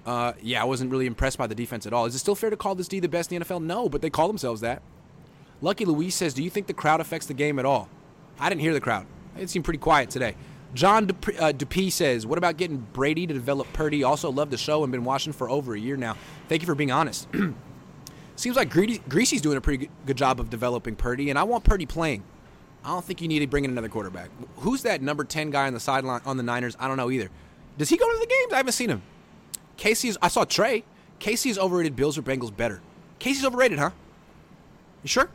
[0.06, 2.06] Uh, yeah, I wasn't really impressed by the defense at all.
[2.06, 3.64] Is it still fair to call this D the best in the NFL?
[3.64, 4.82] No, but they call themselves that.
[5.62, 7.90] Lucky Louise says, Do you think the crowd affects the game at all?
[8.40, 9.06] I didn't hear the crowd.
[9.38, 10.36] It seemed pretty quiet today.
[10.74, 14.04] John Dup- uh, says, What about getting Brady to develop Purdy?
[14.04, 16.18] Also, love the show and been watching for over a year now.
[16.50, 17.28] Thank you for being honest.
[18.36, 21.64] Seems like Greedy, Griese's doing a pretty good job of developing Purdy, and I want
[21.64, 22.24] Purdy playing.
[22.84, 24.30] I don't think you need to bring in another quarterback.
[24.58, 26.76] Who's that number 10 guy on the sideline on the Niners?
[26.78, 27.30] I don't know either.
[27.78, 28.54] Does he go to the games?
[28.54, 29.02] I haven't seen him.
[29.78, 30.84] Casey's, I saw Trey.
[31.18, 32.82] Casey's overrated Bills or Bengals better.
[33.18, 33.92] Casey's overrated, huh?
[35.02, 35.30] You sure?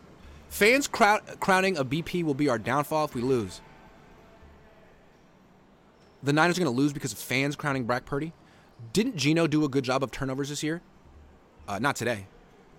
[0.50, 3.60] Fans crowning a BP will be our downfall if we lose.
[6.24, 8.32] The Niners are going to lose because of fans crowning Brock Purdy.
[8.92, 10.82] Didn't Geno do a good job of turnovers this year?
[11.68, 12.26] Uh, not today.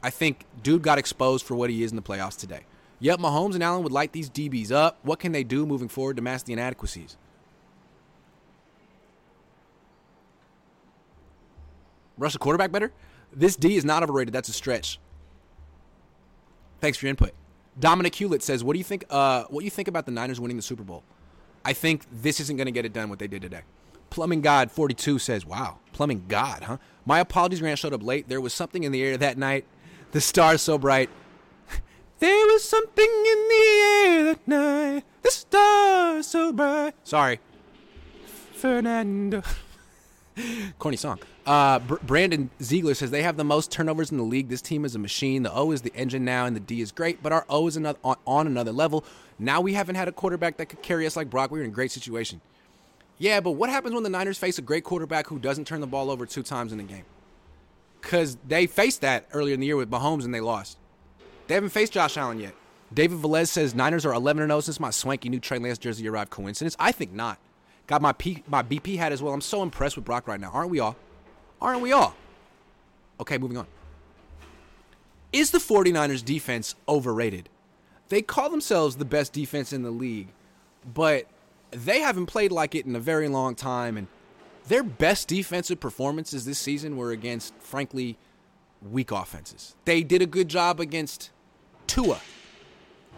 [0.03, 2.65] I think dude got exposed for what he is in the playoffs today.
[2.99, 4.99] Yep, Mahomes and Allen would light these DBs up.
[5.03, 7.15] What can they do moving forward to mask the inadequacies?
[12.17, 12.91] Rush quarterback better?
[13.33, 14.33] This D is not overrated.
[14.33, 14.99] That's a stretch.
[16.81, 17.31] Thanks for your input.
[17.81, 19.03] Dominic Hewlett says, "What do you think?
[19.09, 21.03] Uh, what do you think about the Niners winning the Super Bowl?
[21.65, 23.61] I think this isn't going to get it done what they did today."
[24.11, 26.77] Plumbing God 42 says, "Wow, Plumbing God, huh?
[27.05, 28.29] My apologies, Grant showed up late.
[28.29, 29.65] There was something in the air that night.
[30.11, 31.09] The stars so bright.
[32.19, 35.03] there was something in the air that night.
[35.23, 36.93] The stars so bright.
[37.03, 37.39] Sorry,
[38.53, 39.41] Fernando."
[40.79, 41.19] Corny song.
[41.45, 44.49] Uh, Br- Brandon Ziegler says they have the most turnovers in the league.
[44.49, 45.43] This team is a machine.
[45.43, 47.77] The O is the engine now, and the D is great, but our O is
[47.77, 49.03] another, on, on another level.
[49.39, 51.51] Now we haven't had a quarterback that could carry us like Brock.
[51.51, 52.41] We're in a great situation.
[53.17, 55.87] Yeah, but what happens when the Niners face a great quarterback who doesn't turn the
[55.87, 57.05] ball over two times in a game?
[58.01, 60.77] Because they faced that earlier in the year with Mahomes and they lost.
[61.47, 62.55] They haven't faced Josh Allen yet.
[62.93, 66.31] David Velez says Niners are 11 0 since my swanky new Trey Lance jersey arrived.
[66.31, 66.75] Coincidence?
[66.79, 67.37] I think not.
[67.91, 69.33] Got my P, my BP hat as well.
[69.33, 70.49] I'm so impressed with Brock right now.
[70.53, 70.95] Aren't we all?
[71.61, 72.15] Aren't we all?
[73.19, 73.67] Okay, moving on.
[75.33, 77.49] Is the 49ers defense overrated?
[78.07, 80.29] They call themselves the best defense in the league,
[80.93, 81.27] but
[81.71, 84.07] they haven't played like it in a very long time and
[84.69, 88.17] their best defensive performances this season were against frankly
[88.89, 89.75] weak offenses.
[89.83, 91.31] They did a good job against
[91.87, 92.21] Tua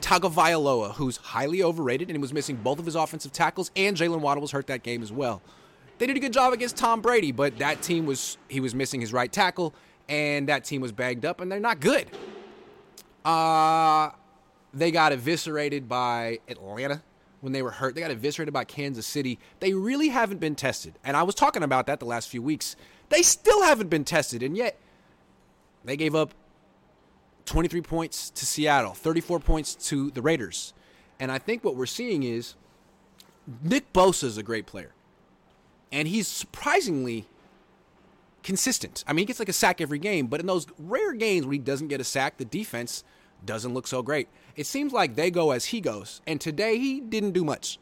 [0.01, 4.41] Tagovailoa, who's highly overrated and was missing both of his offensive tackles, and Jaylen Waddle
[4.41, 5.41] was hurt that game as well.
[5.97, 8.99] They did a good job against Tom Brady, but that team was he was missing
[9.01, 9.73] his right tackle,
[10.09, 12.07] and that team was bagged up, and they're not good.
[13.23, 14.09] Uh
[14.73, 17.03] they got eviscerated by Atlanta
[17.41, 17.93] when they were hurt.
[17.95, 19.37] They got eviscerated by Kansas City.
[19.59, 20.97] They really haven't been tested.
[21.03, 22.75] And I was talking about that the last few weeks.
[23.09, 24.79] They still haven't been tested, and yet
[25.85, 26.33] they gave up
[27.45, 30.73] 23 points to Seattle, 34 points to the Raiders.
[31.19, 32.55] And I think what we're seeing is
[33.61, 34.93] Nick Bosa is a great player.
[35.91, 37.27] And he's surprisingly
[38.41, 39.03] consistent.
[39.07, 41.53] I mean, he gets like a sack every game, but in those rare games when
[41.53, 43.03] he doesn't get a sack, the defense
[43.45, 44.27] doesn't look so great.
[44.55, 46.21] It seems like they go as he goes.
[46.27, 47.79] And today he didn't do much.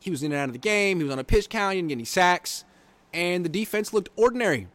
[0.00, 1.78] He was in and out of the game, he was on a pitch count, he
[1.78, 2.64] didn't get any sacks,
[3.12, 4.68] and the defense looked ordinary.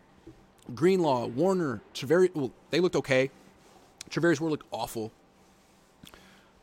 [0.73, 3.31] Greenlaw, Warner, Treveri, well, they looked okay.
[4.09, 5.11] Charvarius Ward looked awful.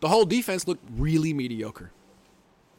[0.00, 1.92] The whole defense looked really mediocre.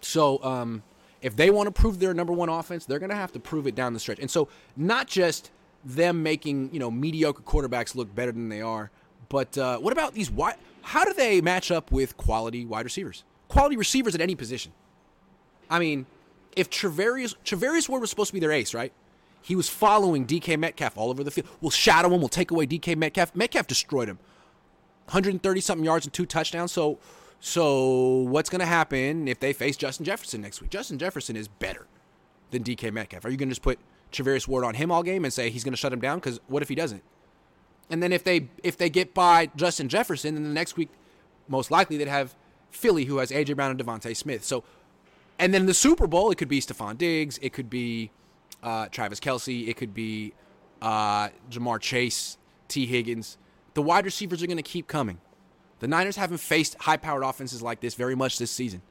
[0.02, 0.84] So, um,
[1.22, 3.66] if they want to prove their number one offense, they're going to have to prove
[3.66, 4.20] it down the stretch.
[4.20, 5.52] And so, not just
[5.86, 8.92] them making you know mediocre quarterbacks look better than they are,
[9.30, 10.56] but uh, what about these wide?
[10.82, 13.24] How do they match up with quality wide receivers?
[13.48, 14.74] Quality receivers at any position.
[15.70, 16.06] I mean,
[16.56, 18.92] if Charvarius Charvarius Ward was supposed to be their ace, right?
[19.42, 21.48] He was following DK Metcalf all over the field.
[21.60, 22.20] We'll shadow him.
[22.20, 23.36] We'll take away DK Metcalf.
[23.36, 24.20] Metcalf destroyed him.
[25.06, 26.72] 130 something yards and two touchdowns.
[26.72, 27.00] So,
[27.40, 30.70] so what's going to happen if they face Justin Jefferson next week?
[30.70, 31.88] Justin Jefferson is better
[32.52, 33.26] than DK Metcalf.
[33.26, 33.80] Are you going to just put
[34.12, 36.20] Charvarius Ward on him all game and say he's going to shut him down?
[36.20, 37.04] Because what if he doesn't?
[37.90, 40.90] And then if they if they get by Justin Jefferson, then the next week,
[41.48, 42.34] most likely they'd have
[42.72, 44.44] Philly, who has AJ Brown and DeVonta Smith.
[44.44, 44.64] So,
[45.38, 48.12] and then the Super Bowl, it could be Stefon Diggs, it could be
[48.62, 50.34] uh, Travis Kelce, it could be
[50.82, 52.38] uh, Ja'Marr Chase,
[52.68, 53.38] Tee Higgins.
[53.74, 55.20] The wide receivers are going to keep coming.
[55.80, 58.82] The Niners haven't faced high-powered offenses like this very much this season,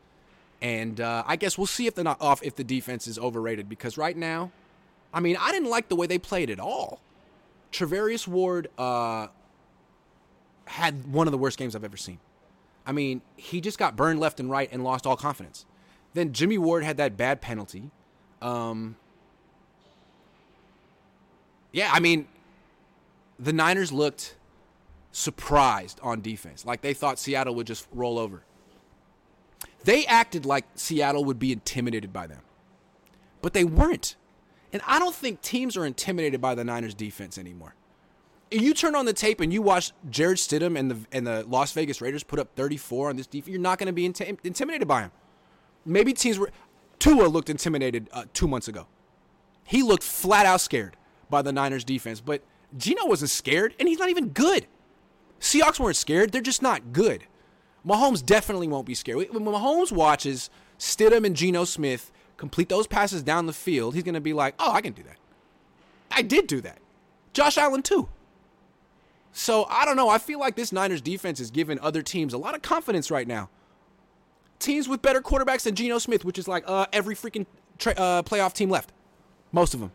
[0.61, 3.68] and uh, I guess we'll see if the not off if the defense is overrated
[3.68, 4.51] because right now,
[5.14, 7.01] I mean, I didn't like the way they played at all.
[7.73, 9.29] Charvarius Ward uh,
[10.66, 12.18] had one of the worst games I've ever seen.
[12.87, 15.64] I mean, he just got burned left and right and lost all confidence.
[16.14, 17.90] Then Jimmy Ward had that bad penalty.
[18.42, 18.97] Um,
[21.73, 22.27] yeah, I mean,
[23.38, 24.37] the Niners looked
[25.12, 28.42] surprised on defense, like they thought Seattle would just roll over.
[29.85, 32.40] They acted like Seattle would be intimidated by them,
[33.40, 34.16] but they weren't.
[34.72, 37.75] And I don't think teams are intimidated by the Niners defense anymore.
[38.51, 41.72] You turn on the tape and you watch Jarrett Stidham and the and the Las
[41.72, 44.88] Vegas Raiders put up 34 on this defense, you're not going to be inti- intimidated
[44.88, 45.11] by him.
[45.85, 46.51] Maybe teams were.
[46.98, 48.87] Tua looked intimidated uh, two months ago.
[49.64, 50.96] He looked flat out scared
[51.29, 52.42] by the Niners defense, but
[52.77, 54.66] Geno wasn't scared, and he's not even good.
[55.42, 57.24] Seahawks weren't scared; they're just not good.
[57.85, 59.28] Mahomes definitely won't be scared.
[59.33, 64.14] When Mahomes watches Stidham and Geno Smith complete those passes down the field, he's going
[64.14, 65.16] to be like, "Oh, I can do that.
[66.12, 66.78] I did do that."
[67.33, 68.09] Josh Allen too.
[69.33, 70.09] So I don't know.
[70.09, 73.26] I feel like this Niners defense is giving other teams a lot of confidence right
[73.26, 73.50] now.
[74.61, 77.46] Teams with better quarterbacks than Geno Smith, which is like uh, every freaking
[77.78, 78.92] tra- uh, playoff team left,
[79.50, 79.90] most of them.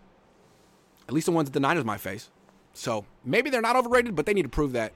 [1.07, 2.29] At least the ones that the Niners might face.
[2.73, 4.91] So maybe they're not overrated, but they need to prove that.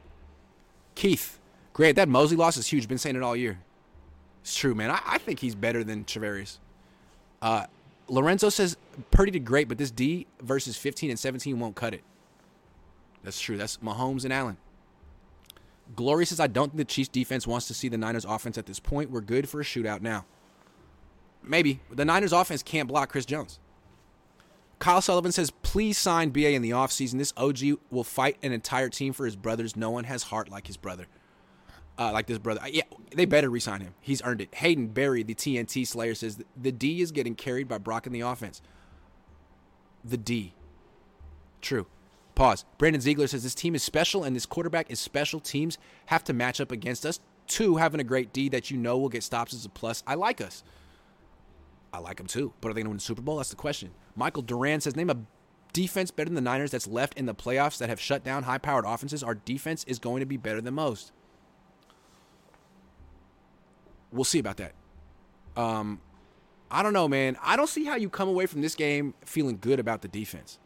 [0.96, 1.40] Keith,
[1.74, 1.96] great.
[1.96, 2.88] That Moseley loss is huge.
[2.88, 3.60] Been saying it all year.
[4.42, 4.92] It's true, man.
[4.92, 6.58] I, I think he's better than Charvarius.
[7.42, 7.66] Uh,
[8.08, 8.78] Lorenzo says
[9.10, 12.04] Purdy did great, but this D versus 15 and 17 won't cut it.
[13.24, 13.58] That's true.
[13.58, 14.58] That's Mahomes and Allen.
[15.96, 18.66] Glory says, I don't think the Chiefs defense wants to see the Niners offense at
[18.66, 19.12] this point.
[19.12, 20.26] We're good for a shootout now.
[21.44, 21.80] Maybe.
[21.92, 23.60] The Niners offense can't block Chris Jones.
[24.82, 27.20] Kyle Sullivan says, please sign BA in the offseason.
[27.20, 29.76] This OG will fight an entire team for his brothers.
[29.76, 31.06] No one has heart like his brother.
[32.00, 32.62] Uh, like this brother.
[32.68, 32.82] Yeah,
[33.16, 33.94] they better resign him.
[34.02, 34.56] He's earned it.
[34.56, 38.22] Hayden Barry, the TNT Slayer, says the D is getting carried by Brock in the
[38.22, 38.60] offense.
[40.04, 40.56] The D.
[41.62, 41.86] True.
[42.34, 42.66] Pause.
[42.80, 45.40] Brandon Ziegler says this team is special and this quarterback is special.
[45.40, 47.20] Teams have to match up against us.
[47.46, 50.02] Two, having a great D that you know will get stops is a plus.
[50.08, 50.64] I like us.
[51.94, 52.54] I like them too.
[52.62, 53.38] But are they going to win the Super Bowl?
[53.38, 53.92] That's the question.
[54.16, 55.18] Michael Duran says, name a
[55.74, 58.58] defense better than the Niners that's left in the playoffs that have shut down high
[58.58, 59.24] powered offenses.
[59.24, 61.12] Our defense is going to be better than most.
[64.12, 64.74] We'll see about that.
[65.56, 66.02] Um,
[66.70, 67.38] I don't know, man.
[67.42, 70.60] I don't see how you come away from this game feeling good about the defense.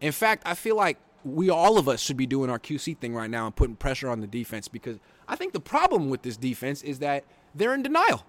[0.00, 3.14] In fact, I feel like we all of us should be doing our QC thing
[3.14, 6.36] right now and putting pressure on the defense because I think the problem with this
[6.36, 7.24] defense is that
[7.54, 8.24] they're in denial.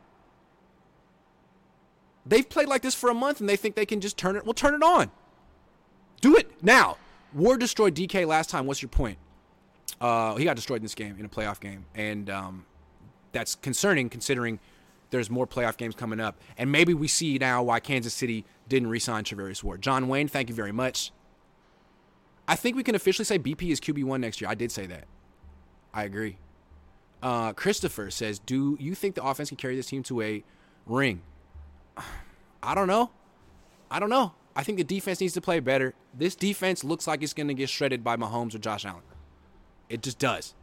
[2.28, 4.46] They've played like this for a month and they think they can just turn it.
[4.46, 5.12] Well, turn it on.
[6.22, 6.98] Do it now.
[7.34, 8.66] Ward destroyed DK last time.
[8.66, 9.18] What's your point?
[10.00, 11.86] Uh, he got destroyed in this game, in a playoff game.
[11.96, 12.66] And um,
[13.32, 14.60] that's concerning considering
[15.10, 16.40] there's more playoff games coming up.
[16.58, 19.24] And maybe we see now why Kansas City didn't re sign
[19.64, 19.82] Ward.
[19.82, 21.12] John Wayne, thank you very much.
[22.48, 24.50] I think we can officially say BP is QB1 next year.
[24.50, 25.06] I did say that.
[25.94, 26.38] I agree.
[27.22, 30.44] Uh, Christopher says, Do you think the offense can carry this team to a
[30.86, 31.22] ring?
[32.64, 33.12] I don't know.
[33.90, 34.34] I don't know.
[34.56, 35.94] I think the defense needs to play better.
[36.14, 39.04] This defense looks like it's going to get shredded by Mahomes or Josh Allen.
[39.90, 40.56] It just does.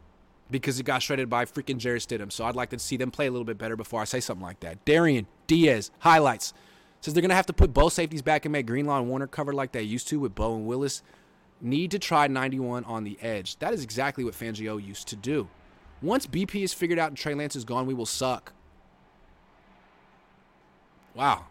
[0.51, 2.31] Because it got shredded by freaking Jarrett Stidham.
[2.31, 4.45] So I'd like to see them play a little bit better before I say something
[4.45, 4.83] like that.
[4.85, 6.53] Darian Diaz, highlights.
[7.01, 9.27] Says they're going to have to put both safeties back and make Greenlaw and Warner
[9.27, 11.01] cover like they used to with Bo and Willis.
[11.61, 13.57] Need to try 91 on the edge.
[13.59, 15.47] That is exactly what Fangio used to do.
[16.01, 18.53] Once BP is figured out and Trey Lance is gone, we will suck.
[21.15, 21.45] Wow.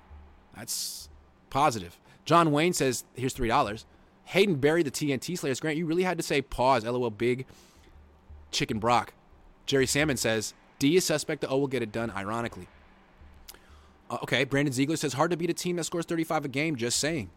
[0.56, 1.08] That's
[1.50, 1.98] positive.
[2.24, 3.84] John Wayne says, here's $3.
[4.26, 5.60] Hayden Barry, the TNT Slayers.
[5.60, 6.84] Grant, you really had to say pause.
[6.84, 7.46] LOL, big
[8.50, 9.12] chicken Brock.
[9.66, 11.40] Jerry Salmon says, D is suspect.
[11.40, 12.68] The O will get it done, ironically.
[14.10, 16.76] Uh, okay, Brandon Ziegler says, hard to beat a team that scores 35 a game.
[16.76, 17.30] Just saying.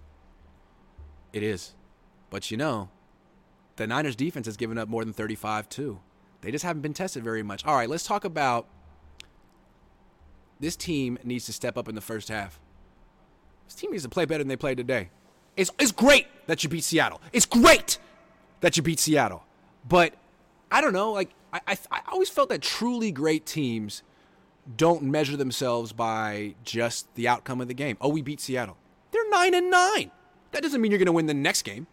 [1.33, 1.73] It is.
[2.29, 2.89] But you know,
[3.77, 5.99] the Niners defense has given up more than 35 too.
[6.41, 7.65] They just haven't been tested very much.
[7.65, 8.67] All right, let's talk about
[10.59, 12.59] this team needs to step up in the first half.
[13.65, 15.09] This team needs to play better than they played today.
[15.55, 17.21] It's, it's great that you beat Seattle.
[17.33, 17.97] It's great
[18.61, 19.43] that you beat Seattle.
[19.87, 20.13] But
[20.71, 21.11] I don't know.
[21.11, 24.03] Like I, I, I always felt that truly great teams
[24.75, 27.97] don't measure themselves by just the outcome of the game.
[28.01, 28.77] Oh, we beat Seattle.
[29.11, 30.11] They're nine and nine.
[30.51, 31.87] That doesn't mean you're going to win the next game.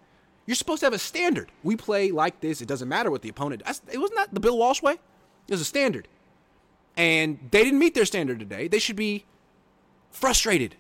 [0.47, 1.51] You're supposed to have a standard.
[1.63, 2.61] We play like this.
[2.61, 3.81] It doesn't matter what the opponent does.
[3.91, 4.93] It wasn't that the Bill Walsh way.
[4.93, 6.09] It was a standard.
[6.97, 8.69] And they didn't meet their standard today.
[8.69, 9.25] They should be
[10.11, 10.77] frustrated.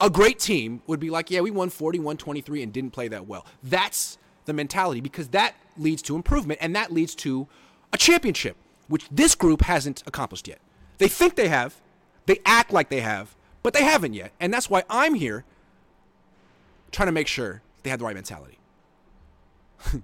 [0.00, 3.26] A great team would be like, yeah, we won 41 23 and didn't play that
[3.26, 3.46] well.
[3.62, 7.48] That's the mentality because that leads to improvement and that leads to
[7.92, 8.56] a championship,
[8.88, 10.58] which this group hasn't accomplished yet.
[10.98, 11.80] They think they have,
[12.26, 14.32] they act like they have, but they haven't yet.
[14.38, 15.44] And that's why I'm here
[16.90, 18.58] trying to make sure they have the right mentality.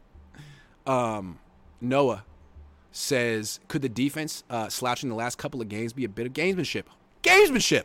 [0.87, 1.39] um,
[1.81, 2.25] Noah
[2.92, 6.33] says, could the defense uh, slouching the last couple of games be a bit of
[6.33, 6.85] gamesmanship?
[7.22, 7.85] Gamesmanship!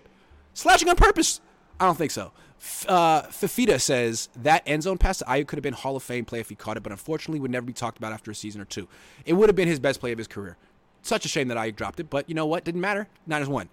[0.54, 1.42] Slouching on purpose?
[1.80, 2.32] I don't think so.
[2.60, 6.04] F- uh, Fafita says that end zone pass to Aiyuk could have been Hall of
[6.04, 8.36] Fame play if he caught it, but unfortunately would never be talked about after a
[8.36, 8.88] season or two.
[9.26, 10.58] It would have been his best play of his career.
[11.02, 12.64] Such a shame that Aiyuk dropped it, but you know what?
[12.64, 13.08] Didn't matter.
[13.28, 13.70] Niners won.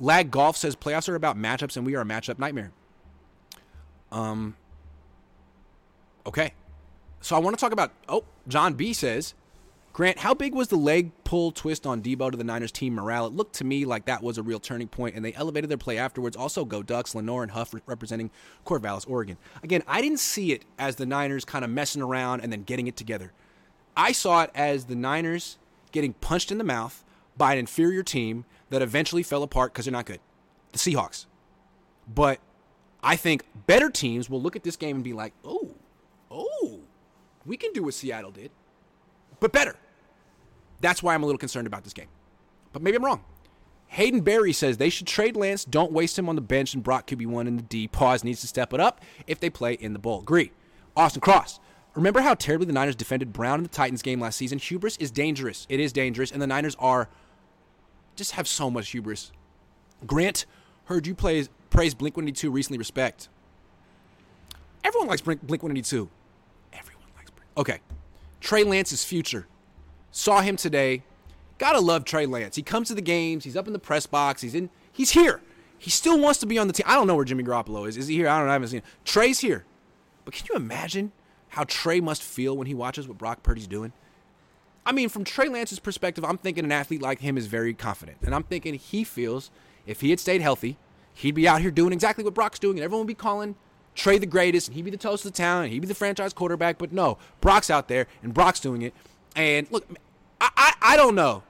[0.00, 2.72] Lag Golf says playoffs are about matchups, and we are a matchup nightmare.
[4.10, 4.56] Um.
[6.26, 6.52] Okay.
[7.20, 7.92] So I want to talk about.
[8.08, 9.34] Oh, John B says,
[9.94, 13.28] Grant, how big was the leg pull twist on Deebo to the Niners team morale?
[13.28, 15.78] It looked to me like that was a real turning point, and they elevated their
[15.78, 16.36] play afterwards.
[16.36, 18.32] Also, go Ducks, Lenoir and Huff representing
[18.66, 19.36] Corvallis, Oregon.
[19.62, 22.88] Again, I didn't see it as the Niners kind of messing around and then getting
[22.88, 23.32] it together.
[23.96, 25.58] I saw it as the Niners
[25.92, 27.04] getting punched in the mouth
[27.36, 30.18] by an inferior team that eventually fell apart because they're not good.
[30.72, 31.26] The Seahawks.
[32.12, 32.40] But
[33.00, 35.76] I think better teams will look at this game and be like, oh,
[36.32, 36.80] oh,
[37.46, 38.50] we can do what Seattle did,
[39.44, 39.76] but better.
[40.80, 42.08] That's why I'm a little concerned about this game.
[42.72, 43.22] But maybe I'm wrong.
[43.88, 45.66] Hayden Barry says they should trade Lance.
[45.66, 47.86] Don't waste him on the bench and Brock QB1 in the D.
[47.86, 50.20] Pause needs to step it up if they play in the bowl.
[50.20, 50.50] Agree.
[50.96, 51.60] Austin Cross.
[51.94, 54.58] Remember how terribly the Niners defended Brown in the Titans game last season?
[54.58, 55.66] Hubris is dangerous.
[55.68, 57.10] It is dangerous, and the Niners are
[58.16, 59.30] just have so much hubris.
[60.06, 60.46] Grant,
[60.86, 62.78] heard you praise Blink 182 recently.
[62.78, 63.28] Respect.
[64.82, 66.08] Everyone likes Blink 182.
[66.72, 67.50] Everyone likes Blink.
[67.58, 67.80] Okay.
[68.44, 69.46] Trey Lance's future.
[70.10, 71.02] Saw him today.
[71.56, 72.56] Gotta love Trey Lance.
[72.56, 73.44] He comes to the games.
[73.44, 74.42] He's up in the press box.
[74.42, 74.68] He's in.
[74.92, 75.40] He's here.
[75.78, 76.84] He still wants to be on the team.
[76.86, 77.96] I don't know where Jimmy Garoppolo is.
[77.96, 78.28] Is he here?
[78.28, 78.50] I don't know.
[78.50, 78.86] I haven't seen him.
[79.06, 79.64] Trey's here.
[80.26, 81.12] But can you imagine
[81.48, 83.94] how Trey must feel when he watches what Brock Purdy's doing?
[84.84, 88.18] I mean, from Trey Lance's perspective, I'm thinking an athlete like him is very confident.
[88.22, 89.50] And I'm thinking he feels
[89.86, 90.76] if he had stayed healthy,
[91.14, 93.56] he'd be out here doing exactly what Brock's doing, and everyone would be calling
[93.94, 95.94] Trey the greatest, and he'd be the toast of the town, and he'd be the
[95.94, 96.78] franchise quarterback.
[96.78, 98.94] But no, Brock's out there, and Brock's doing it.
[99.36, 99.86] And look,
[100.40, 101.42] I, I, I don't know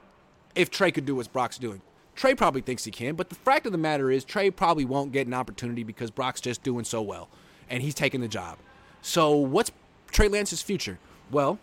[0.53, 1.81] if Trey could do what Brock's doing.
[2.15, 5.11] Trey probably thinks he can, but the fact of the matter is, Trey probably won't
[5.11, 7.27] get an opportunity because Brock's just doing so well,
[7.69, 8.57] and he's taking the job.
[9.01, 9.71] So, what's
[10.11, 10.97] Trey Lance's future?
[11.29, 11.59] Well,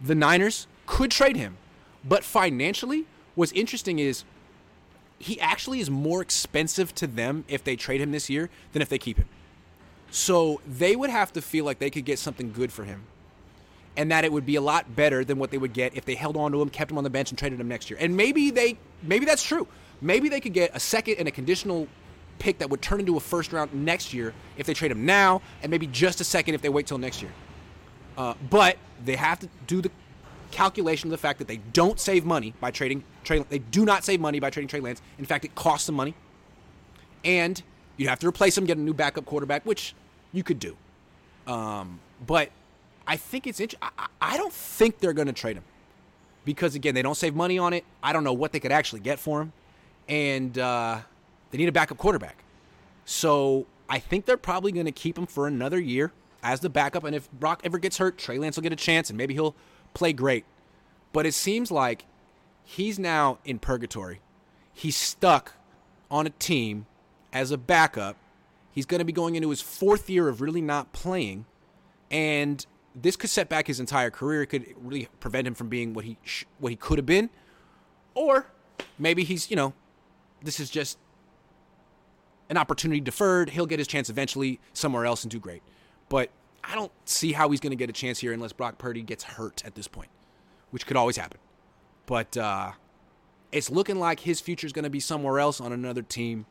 [0.00, 1.58] the Niners could trade him,
[2.02, 4.24] but financially, what's interesting is
[5.18, 8.88] he actually is more expensive to them if they trade him this year than if
[8.88, 9.28] they keep him.
[10.10, 13.04] So they would have to feel like they could get something good for him.
[13.96, 16.14] And that it would be a lot better than what they would get if they
[16.14, 17.98] held on to him, kept him on the bench, and traded him next year.
[18.00, 19.66] And maybe they, maybe that's true.
[20.00, 21.88] Maybe they could get a second and a conditional
[22.38, 25.42] pick that would turn into a first round next year if they trade him now,
[25.62, 27.32] and maybe just a second if they wait till next year.
[28.16, 29.90] Uh, but they have to do the
[30.50, 33.44] calculation of the fact that they don't save money by trading Trey.
[33.48, 35.02] They do not save money by trading Trey Lance.
[35.18, 36.14] In fact, it costs them money,
[37.24, 37.60] and
[37.98, 39.94] you have to replace him, get a new backup quarterback, which
[40.32, 40.76] you could do.
[41.46, 42.50] Um, but
[43.06, 43.88] I think it's interesting.
[43.98, 45.64] I, I don't think they're going to trade him
[46.44, 47.84] because again, they don't save money on it.
[48.02, 49.52] I don't know what they could actually get for him,
[50.08, 51.00] and uh,
[51.50, 52.36] they need a backup quarterback.
[53.04, 57.04] So I think they're probably going to keep him for another year as the backup.
[57.04, 59.54] And if Brock ever gets hurt, Trey Lance will get a chance, and maybe he'll
[59.94, 60.44] play great.
[61.12, 62.04] But it seems like
[62.64, 64.20] he's now in purgatory.
[64.72, 65.54] He's stuck
[66.10, 66.86] on a team
[67.32, 68.16] as a backup.
[68.70, 71.46] He's going to be going into his fourth year of really not playing,
[72.10, 72.64] and
[72.94, 74.42] this could set back his entire career.
[74.42, 77.30] It could really prevent him from being what he sh- what he could have been,
[78.14, 78.46] or
[78.98, 79.72] maybe he's you know,
[80.42, 80.98] this is just
[82.50, 83.50] an opportunity deferred.
[83.50, 85.62] He'll get his chance eventually somewhere else and do great.
[86.08, 86.30] But
[86.64, 89.24] I don't see how he's going to get a chance here unless Brock Purdy gets
[89.24, 90.10] hurt at this point,
[90.70, 91.38] which could always happen.
[92.06, 92.72] But uh,
[93.52, 96.46] it's looking like his future is going to be somewhere else on another team.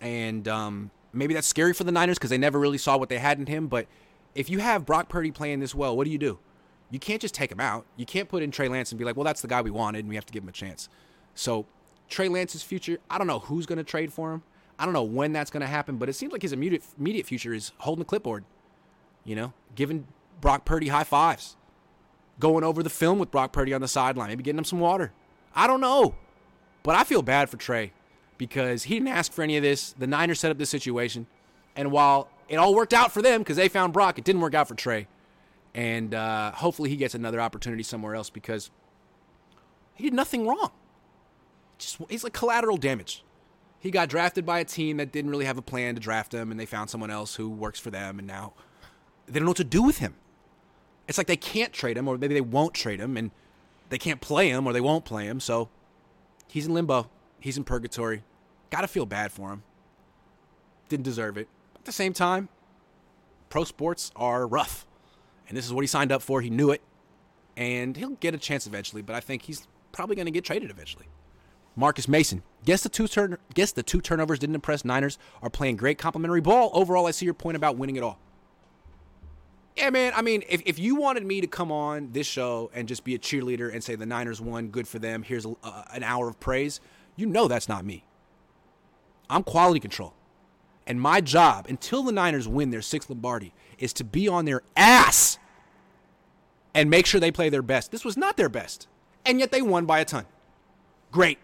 [0.00, 3.18] And um, maybe that's scary for the Niners because they never really saw what they
[3.18, 3.66] had in him.
[3.66, 3.86] But
[4.34, 6.38] if you have Brock Purdy playing this well, what do you do?
[6.90, 7.84] You can't just take him out.
[7.96, 10.00] You can't put in Trey Lance and be like, well, that's the guy we wanted
[10.00, 10.88] and we have to give him a chance.
[11.34, 11.66] So
[12.08, 14.42] Trey Lance's future, I don't know who's going to trade for him.
[14.78, 17.26] I don't know when that's going to happen, but it seems like his immediate, immediate
[17.26, 18.44] future is holding the clipboard,
[19.24, 20.06] you know, giving
[20.40, 21.56] Brock Purdy high fives,
[22.38, 25.12] going over the film with Brock Purdy on the sideline, maybe getting him some water.
[25.54, 26.14] I don't know.
[26.84, 27.92] But I feel bad for Trey
[28.38, 29.92] because he didn't ask for any of this.
[29.92, 31.26] The Niners set up this situation.
[31.76, 34.54] And while it all worked out for them because they found Brock, it didn't work
[34.54, 35.06] out for Trey.
[35.74, 38.70] And uh, hopefully he gets another opportunity somewhere else because
[39.94, 40.70] he did nothing wrong.
[41.78, 43.24] Just he's like collateral damage.
[43.80, 46.50] He got drafted by a team that didn't really have a plan to draft him,
[46.50, 48.54] and they found someone else who works for them, and now
[49.26, 50.14] they don't know what to do with him.
[51.06, 53.30] It's like they can't trade him, or maybe they won't trade him, and
[53.88, 55.38] they can't play him, or they won't play him.
[55.38, 55.68] So
[56.48, 57.08] he's in limbo.
[57.38, 58.24] He's in purgatory.
[58.70, 59.62] Got to feel bad for him.
[60.88, 61.48] Didn't deserve it.
[61.76, 62.48] At the same time,
[63.48, 64.86] pro sports are rough.
[65.48, 66.40] And this is what he signed up for.
[66.40, 66.82] He knew it.
[67.56, 70.70] And he'll get a chance eventually, but I think he's probably going to get traded
[70.70, 71.06] eventually.
[71.74, 72.42] Marcus Mason.
[72.64, 76.40] Guess the two turn guess the two turnovers didn't impress Niners are playing great complimentary
[76.40, 76.70] ball.
[76.74, 78.18] Overall, I see your point about winning it all.
[79.76, 80.12] Yeah, man.
[80.16, 83.14] I mean, if, if you wanted me to come on this show and just be
[83.14, 86.28] a cheerleader and say the Niners won, good for them, here's a, uh, an hour
[86.28, 86.80] of praise,
[87.14, 88.04] you know that's not me.
[89.30, 90.14] I'm quality control.
[90.86, 94.62] And my job, until the Niners win their sixth Lombardi, is to be on their
[94.76, 95.38] ass
[96.74, 97.90] and make sure they play their best.
[97.90, 98.88] This was not their best.
[99.26, 100.24] And yet they won by a ton.
[101.10, 101.38] Great.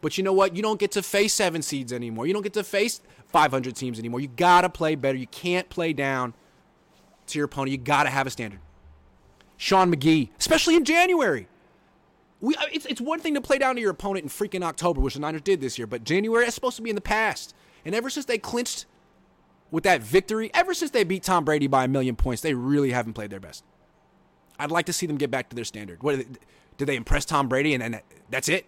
[0.00, 0.54] But you know what?
[0.54, 2.26] You don't get to face seven seeds anymore.
[2.26, 4.20] You don't get to face 500 teams anymore.
[4.20, 5.16] You got to play better.
[5.16, 6.34] You can't play down
[7.28, 7.72] to your opponent.
[7.72, 8.60] You got to have a standard.
[9.56, 11.48] Sean McGee, especially in January.
[12.40, 15.14] We, it's, it's one thing to play down to your opponent in freaking October, which
[15.14, 17.54] the Niners did this year, but January is supposed to be in the past.
[17.84, 18.86] And ever since they clinched
[19.70, 22.90] with that victory, ever since they beat Tom Brady by a million points, they really
[22.90, 23.64] haven't played their best.
[24.58, 26.02] I'd like to see them get back to their standard.
[26.02, 26.24] What
[26.76, 28.66] did they impress Tom Brady and, and that's it?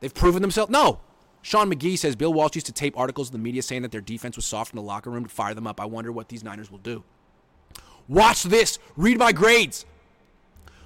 [0.00, 0.70] They've proven themselves?
[0.70, 1.00] No.
[1.42, 4.00] Sean McGee says Bill Walsh used to tape articles in the media saying that their
[4.00, 5.80] defense was soft in the locker room to fire them up.
[5.80, 7.04] I wonder what these Niners will do.
[8.08, 8.78] Watch this.
[8.96, 9.86] Read my grades.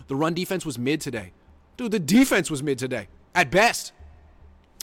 [0.08, 1.32] The run defense was mid today.
[1.78, 3.92] Dude, the defense was mid today, at best.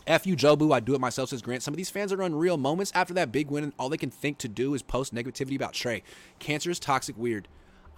[0.07, 0.73] F you, Jobu.
[0.73, 1.61] I do it myself, says Grant.
[1.61, 2.57] Some of these fans are unreal.
[2.57, 5.55] Moments after that big win, and all they can think to do is post negativity
[5.55, 6.03] about Trey.
[6.39, 7.49] Cancer is toxic, weird.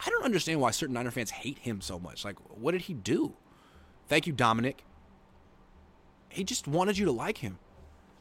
[0.04, 2.26] I don't understand why certain Niner fans hate him so much.
[2.26, 3.34] Like, what did he do?
[4.08, 4.84] Thank you, Dominic.
[6.30, 7.60] He just wanted you to like him.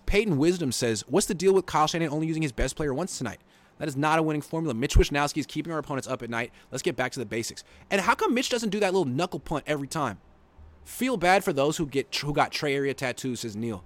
[0.05, 3.17] Peyton Wisdom says, What's the deal with Kyle Shanahan only using his best player once
[3.17, 3.41] tonight?
[3.79, 4.75] That is not a winning formula.
[4.75, 6.53] Mitch Wishnowsky is keeping our opponents up at night.
[6.71, 7.65] Let's get back to the basics.
[7.91, 10.19] And how come Mitch doesn't do that little knuckle punt every time?
[10.87, 13.83] Feel bad for those who get who got Trey area tattoos, says Neil.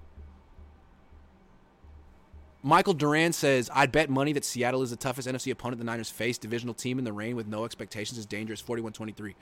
[2.63, 6.11] Michael Duran says, I'd bet money that Seattle is the toughest NFC opponent the Niners
[6.11, 6.37] face.
[6.37, 8.61] Divisional team in the rain with no expectations is dangerous.
[8.61, 9.35] 41 23.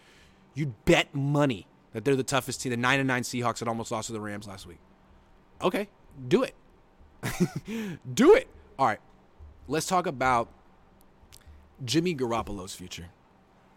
[0.55, 2.71] You'd bet money that they're the toughest team.
[2.71, 4.79] The 9 9 Seahawks that almost lost to the Rams last week.
[5.61, 5.89] Okay,
[6.29, 6.55] do it.
[8.15, 8.47] do it.
[8.79, 9.01] All right,
[9.67, 10.49] let's talk about
[11.85, 13.07] Jimmy Garoppolo's future.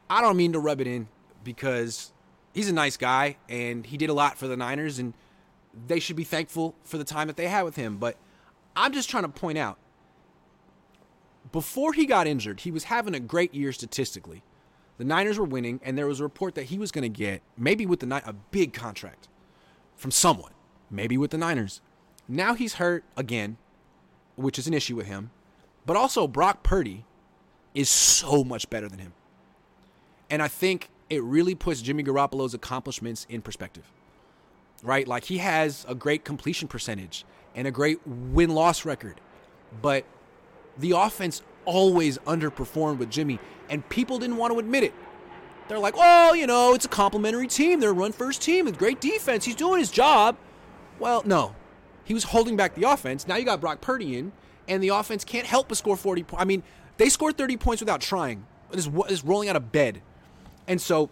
[0.08, 1.08] I don't mean to rub it in
[1.44, 2.14] because
[2.54, 5.14] he's a nice guy and he did a lot for the Niners and
[5.88, 7.98] they should be thankful for the time that they had with him.
[7.98, 8.18] But
[8.76, 9.78] I'm just trying to point out
[11.52, 14.44] before he got injured, he was having a great year statistically.
[14.98, 17.42] The Niners were winning, and there was a report that he was going to get,
[17.58, 19.28] maybe with the Niners, a big contract
[19.96, 20.52] from someone,
[20.90, 21.82] maybe with the Niners.
[22.28, 23.58] Now he's hurt again,
[24.36, 25.32] which is an issue with him.
[25.86, 27.06] But also, Brock Purdy
[27.74, 29.14] is so much better than him.
[30.30, 33.84] And I think it really puts Jimmy Garoppolo's accomplishments in perspective,
[34.82, 35.06] right?
[35.06, 39.20] Like he has a great completion percentage and a great win loss record.
[39.82, 40.06] But
[40.78, 43.40] the offense always underperformed with Jimmy,
[43.70, 44.94] and people didn't want to admit it.
[45.68, 47.82] They're like, oh, you know, it's a complimentary team.
[47.82, 49.44] They're a run first team with great defense.
[49.44, 50.38] He's doing his job.
[50.98, 51.56] Well, no.
[52.06, 53.28] He was holding back the offense.
[53.28, 54.32] Now you got Brock Purdy in,
[54.70, 56.42] and the offense can't help but score 40 points.
[56.42, 56.64] I mean,
[56.96, 60.02] they scored 30 points without trying, just rolling out of bed.
[60.72, 61.10] And so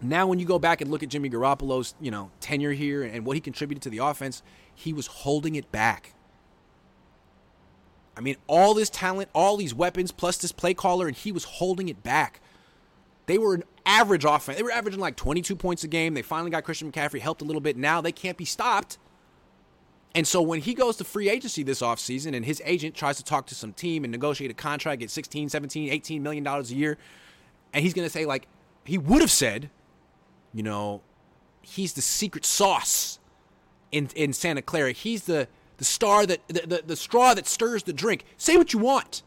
[0.00, 3.26] now when you go back and look at Jimmy Garoppolo's, you know, tenure here and
[3.26, 4.44] what he contributed to the offense,
[4.76, 6.14] he was holding it back.
[8.16, 11.42] I mean, all this talent, all these weapons, plus this play caller, and he was
[11.42, 12.40] holding it back.
[13.26, 14.56] They were an average offense.
[14.56, 16.14] They were averaging like 22 points a game.
[16.14, 17.76] They finally got Christian McCaffrey, helped a little bit.
[17.76, 18.98] Now they can't be stopped.
[20.14, 23.24] And so when he goes to free agency this offseason and his agent tries to
[23.24, 26.76] talk to some team and negotiate a contract, get 16, 17, 18 million dollars a
[26.76, 26.98] year,
[27.72, 28.46] and he's going to say like
[28.84, 29.70] he would have said,
[30.52, 31.02] you know,
[31.62, 33.18] he's the secret sauce
[33.90, 34.92] in in Santa Clara.
[34.92, 38.24] He's the the star that the, the, the straw that stirs the drink.
[38.36, 39.22] Say what you want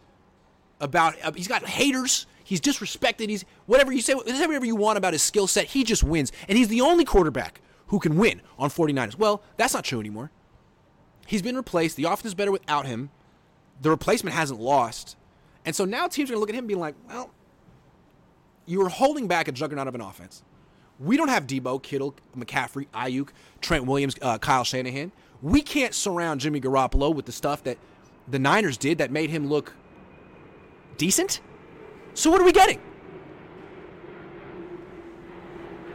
[0.79, 1.15] about.
[1.23, 2.27] Uh, he's got haters.
[2.43, 3.29] He's disrespected.
[3.29, 5.67] He's whatever you say, whatever you want about his skill set.
[5.67, 9.17] He just wins, and he's the only quarterback who can win on 49ers.
[9.17, 10.31] Well, that's not true anymore.
[11.27, 11.95] He's been replaced.
[11.95, 13.09] The offense is better without him.
[13.81, 15.17] The replacement hasn't lost,
[15.65, 17.31] and so now teams are gonna look at him being like, well,
[18.65, 20.43] you were holding back a juggernaut of an offense.
[20.99, 23.29] We don't have Deebo, Kittle, McCaffrey, Aiyuk,
[23.61, 25.11] Trent Williams, uh, Kyle Shanahan.
[25.41, 27.77] We can't surround Jimmy Garoppolo with the stuff that
[28.27, 29.73] the Niners did that made him look
[30.97, 31.41] decent.
[32.13, 32.81] So what are we getting?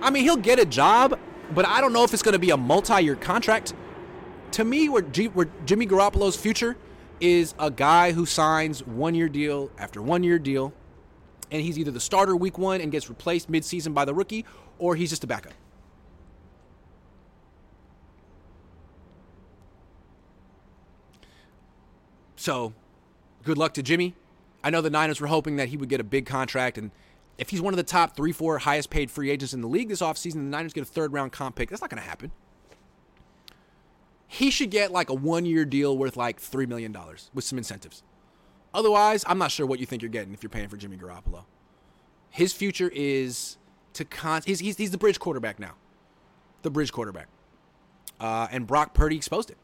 [0.02, 1.18] I mean, he'll get a job,
[1.54, 3.74] but I don't know if it's going to be a multi-year contract.
[4.52, 6.76] To me, where, G- where Jimmy Garoppolo's future
[7.20, 10.72] is a guy who signs one-year deal after one-year deal,
[11.50, 14.44] and he's either the starter week one and gets replaced mid-season by the rookie,
[14.78, 15.52] or he's just a backup.
[22.36, 22.72] So,
[23.44, 24.14] good luck to Jimmy.
[24.64, 26.90] I know the Niners were hoping that he would get a big contract, and
[27.36, 29.88] if he's one of the top three, four highest paid free agents in the league
[29.88, 31.70] this offseason, the Niners get a third round comp pick.
[31.70, 32.30] That's not going to happen.
[34.28, 36.96] He should get like a one year deal worth like $3 million
[37.34, 38.02] with some incentives.
[38.72, 41.44] Otherwise, I'm not sure what you think you're getting if you're paying for Jimmy Garoppolo.
[42.30, 43.56] His future is
[43.94, 44.42] to con.
[44.46, 45.72] He's, he's, he's the bridge quarterback now.
[46.62, 47.26] The bridge quarterback.
[48.20, 49.56] Uh, and Brock Purdy exposed it.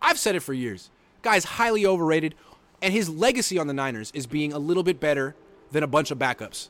[0.00, 0.90] I've said it for years.
[1.22, 2.34] Guy's highly overrated,
[2.82, 5.34] and his legacy on the Niners is being a little bit better
[5.70, 6.68] than a bunch of backups.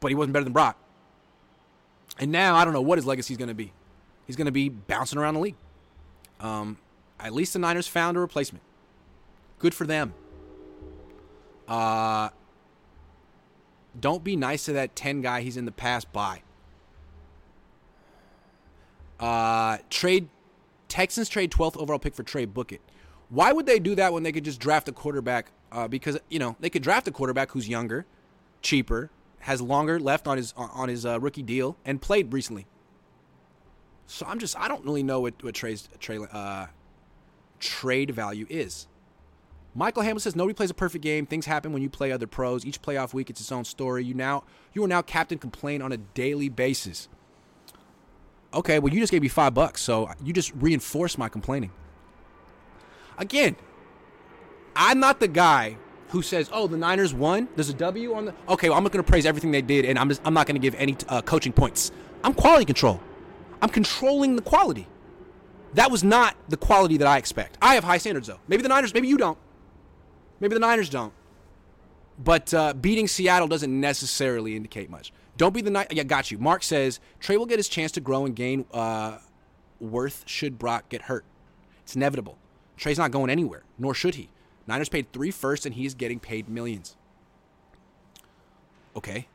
[0.00, 0.78] But he wasn't better than Brock.
[2.18, 3.72] And now I don't know what his legacy is going to be.
[4.26, 5.56] He's going to be bouncing around the league.
[6.40, 6.78] Um,
[7.20, 8.62] at least the Niners found a replacement.
[9.58, 10.14] Good for them.
[11.68, 12.30] Uh,
[13.98, 16.12] don't be nice to that 10 guy he's in the past.
[16.12, 16.42] by.
[19.18, 20.28] Uh, trade
[20.88, 22.80] Texans trade 12th overall pick for Trey Bucket.
[23.28, 25.50] Why would they do that when they could just draft a quarterback?
[25.72, 28.06] Uh, because you know they could draft a quarterback who's younger,
[28.62, 29.10] cheaper,
[29.40, 32.66] has longer left on his on his uh, rookie deal, and played recently.
[34.06, 35.80] So I'm just I don't really know what what trade
[36.32, 36.66] uh,
[37.58, 38.86] trade value is.
[39.76, 41.26] Michael Hamlin says nobody plays a perfect game.
[41.26, 42.64] Things happen when you play other pros.
[42.64, 44.02] Each playoff week, it's its own story.
[44.04, 47.08] You now you are now Captain Complain on a daily basis.
[48.54, 51.72] Okay, well you just gave me five bucks, so you just reinforced my complaining.
[53.18, 53.54] Again,
[54.74, 55.76] I'm not the guy
[56.08, 57.46] who says, "Oh, the Niners won.
[57.54, 59.84] There's a W on the." Okay, well, I'm not going to praise everything they did,
[59.84, 61.92] and I'm just I'm not going to give any uh, coaching points.
[62.24, 62.98] I'm quality control.
[63.60, 64.88] I'm controlling the quality.
[65.74, 67.58] That was not the quality that I expect.
[67.60, 68.40] I have high standards though.
[68.48, 69.36] Maybe the Niners, maybe you don't.
[70.40, 71.12] Maybe the Niners don't.
[72.22, 75.12] But uh, beating Seattle doesn't necessarily indicate much.
[75.36, 75.88] Don't be the night.
[75.92, 76.38] Yeah, got you.
[76.38, 79.18] Mark says Trey will get his chance to grow and gain uh,
[79.80, 81.24] worth should Brock get hurt.
[81.82, 82.38] It's inevitable.
[82.76, 84.30] Trey's not going anywhere, nor should he.
[84.66, 86.96] Niners paid three first, and he's getting paid millions.
[88.96, 89.28] Okay,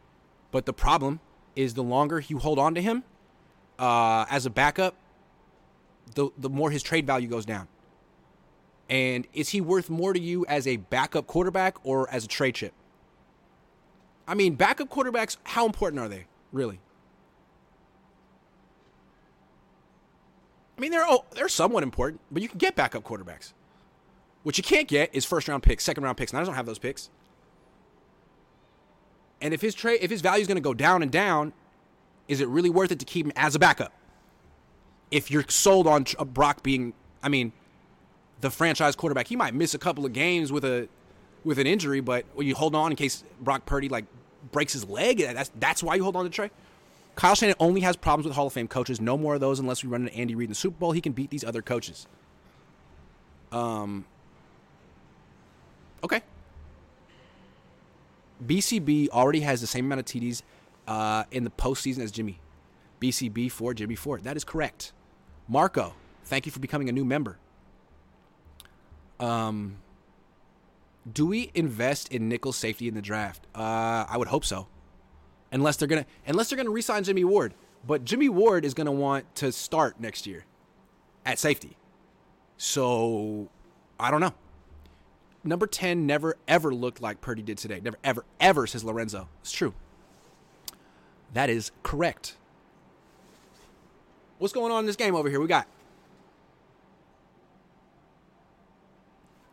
[0.52, 1.20] but the problem
[1.56, 3.04] is the longer you hold on to him
[3.78, 4.96] uh, as a backup,
[6.16, 7.68] the the more his trade value goes down.
[8.92, 12.56] And is he worth more to you as a backup quarterback or as a trade
[12.56, 12.74] chip?
[14.28, 16.82] I mean, backup quarterbacks, how important are they, really?
[20.78, 23.54] I mean, they're oh, they're somewhat important, but you can get backup quarterbacks.
[24.44, 26.34] What you can't get is first round picks, second round picks.
[26.34, 27.10] Niners don't have those picks.
[29.40, 31.54] And if his trade, if his value is going to go down and down,
[32.28, 33.94] is it really worth it to keep him as a backup?
[35.12, 37.54] If you're sold on uh, Brock being, I mean,
[38.42, 40.90] the franchise quarterback, he might miss a couple of games with a
[41.44, 44.06] with an injury, but you hold on in case Brock Purdy like
[44.52, 45.20] breaks his leg.
[45.20, 46.52] That's that's why you hold on to Trey.
[47.16, 49.02] Kyle Shanahan only has problems with Hall of Fame coaches.
[49.02, 50.92] No more of those unless we run into Andy Reid in the Super Bowl.
[50.92, 52.08] He can beat these other coaches.
[53.52, 54.06] Um.
[56.04, 56.22] Okay.
[58.46, 60.42] BCB already has the same amount of TDs
[60.88, 62.40] uh, in the postseason as Jimmy.
[63.00, 64.24] BCB for Jimmy Ford.
[64.24, 64.94] That is correct.
[65.48, 67.38] Marco, thank you for becoming a new member.
[69.22, 69.78] Um,
[71.12, 73.48] do we invest in nickel safety in the draft?
[73.56, 74.68] Uh, I would hope so.
[75.52, 77.54] Unless they're gonna unless they're gonna resign Jimmy Ward.
[77.86, 80.46] But Jimmy Ward is gonna want to start next year
[81.26, 81.78] at safety.
[82.58, 83.50] So
[84.00, 84.34] I don't know.
[85.44, 87.80] Number 10 never ever looked like Purdy did today.
[87.82, 89.28] Never ever ever, says Lorenzo.
[89.42, 89.74] It's true.
[91.34, 92.38] That is correct.
[94.38, 95.40] What's going on in this game over here?
[95.40, 95.68] We got.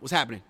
[0.01, 0.42] What's happening?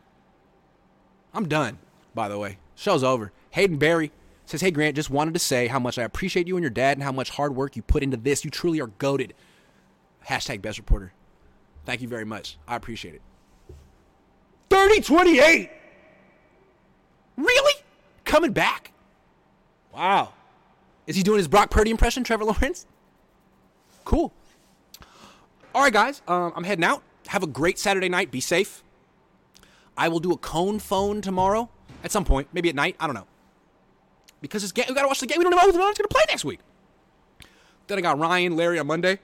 [1.32, 1.78] I'm done,
[2.14, 2.58] by the way.
[2.74, 3.32] Show's over.
[3.50, 4.12] Hayden Barry
[4.46, 6.96] says, Hey, Grant, just wanted to say how much I appreciate you and your dad
[6.96, 8.44] and how much hard work you put into this.
[8.44, 9.34] You truly are goaded.
[10.26, 11.12] Hashtag best reporter.
[11.84, 12.58] Thank you very much.
[12.66, 13.22] I appreciate it.
[14.70, 15.70] 30 28.
[17.36, 17.82] Really?
[18.24, 18.92] Coming back?
[19.94, 20.32] Wow.
[21.06, 22.86] Is he doing his Brock Purdy impression, Trevor Lawrence?
[24.04, 24.32] Cool.
[25.74, 26.20] All right, guys.
[26.28, 27.02] Um, I'm heading out.
[27.28, 28.30] Have a great Saturday night.
[28.30, 28.82] Be safe.
[29.98, 31.68] I will do a cone phone tomorrow
[32.04, 32.94] at some point, maybe at night.
[33.00, 33.26] I don't know.
[34.40, 35.38] Because it's, game, we got to watch the game.
[35.38, 36.60] We don't know who the who's going to play next week.
[37.88, 39.18] Then I got Ryan, Larry on Monday.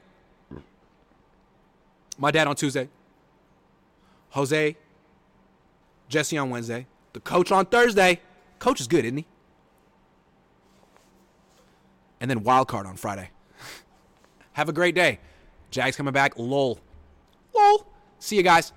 [2.18, 2.88] My dad on Tuesday.
[4.30, 4.76] Jose,
[6.08, 6.86] Jesse on Wednesday.
[7.12, 8.20] The coach on Thursday.
[8.58, 9.26] Coach is good, isn't he?
[12.20, 13.30] And then wild card on Friday.
[14.54, 15.20] Have a great day.
[15.70, 16.36] Jags coming back.
[16.36, 16.80] Lol.
[17.54, 17.86] Lol.
[18.18, 18.72] See you guys.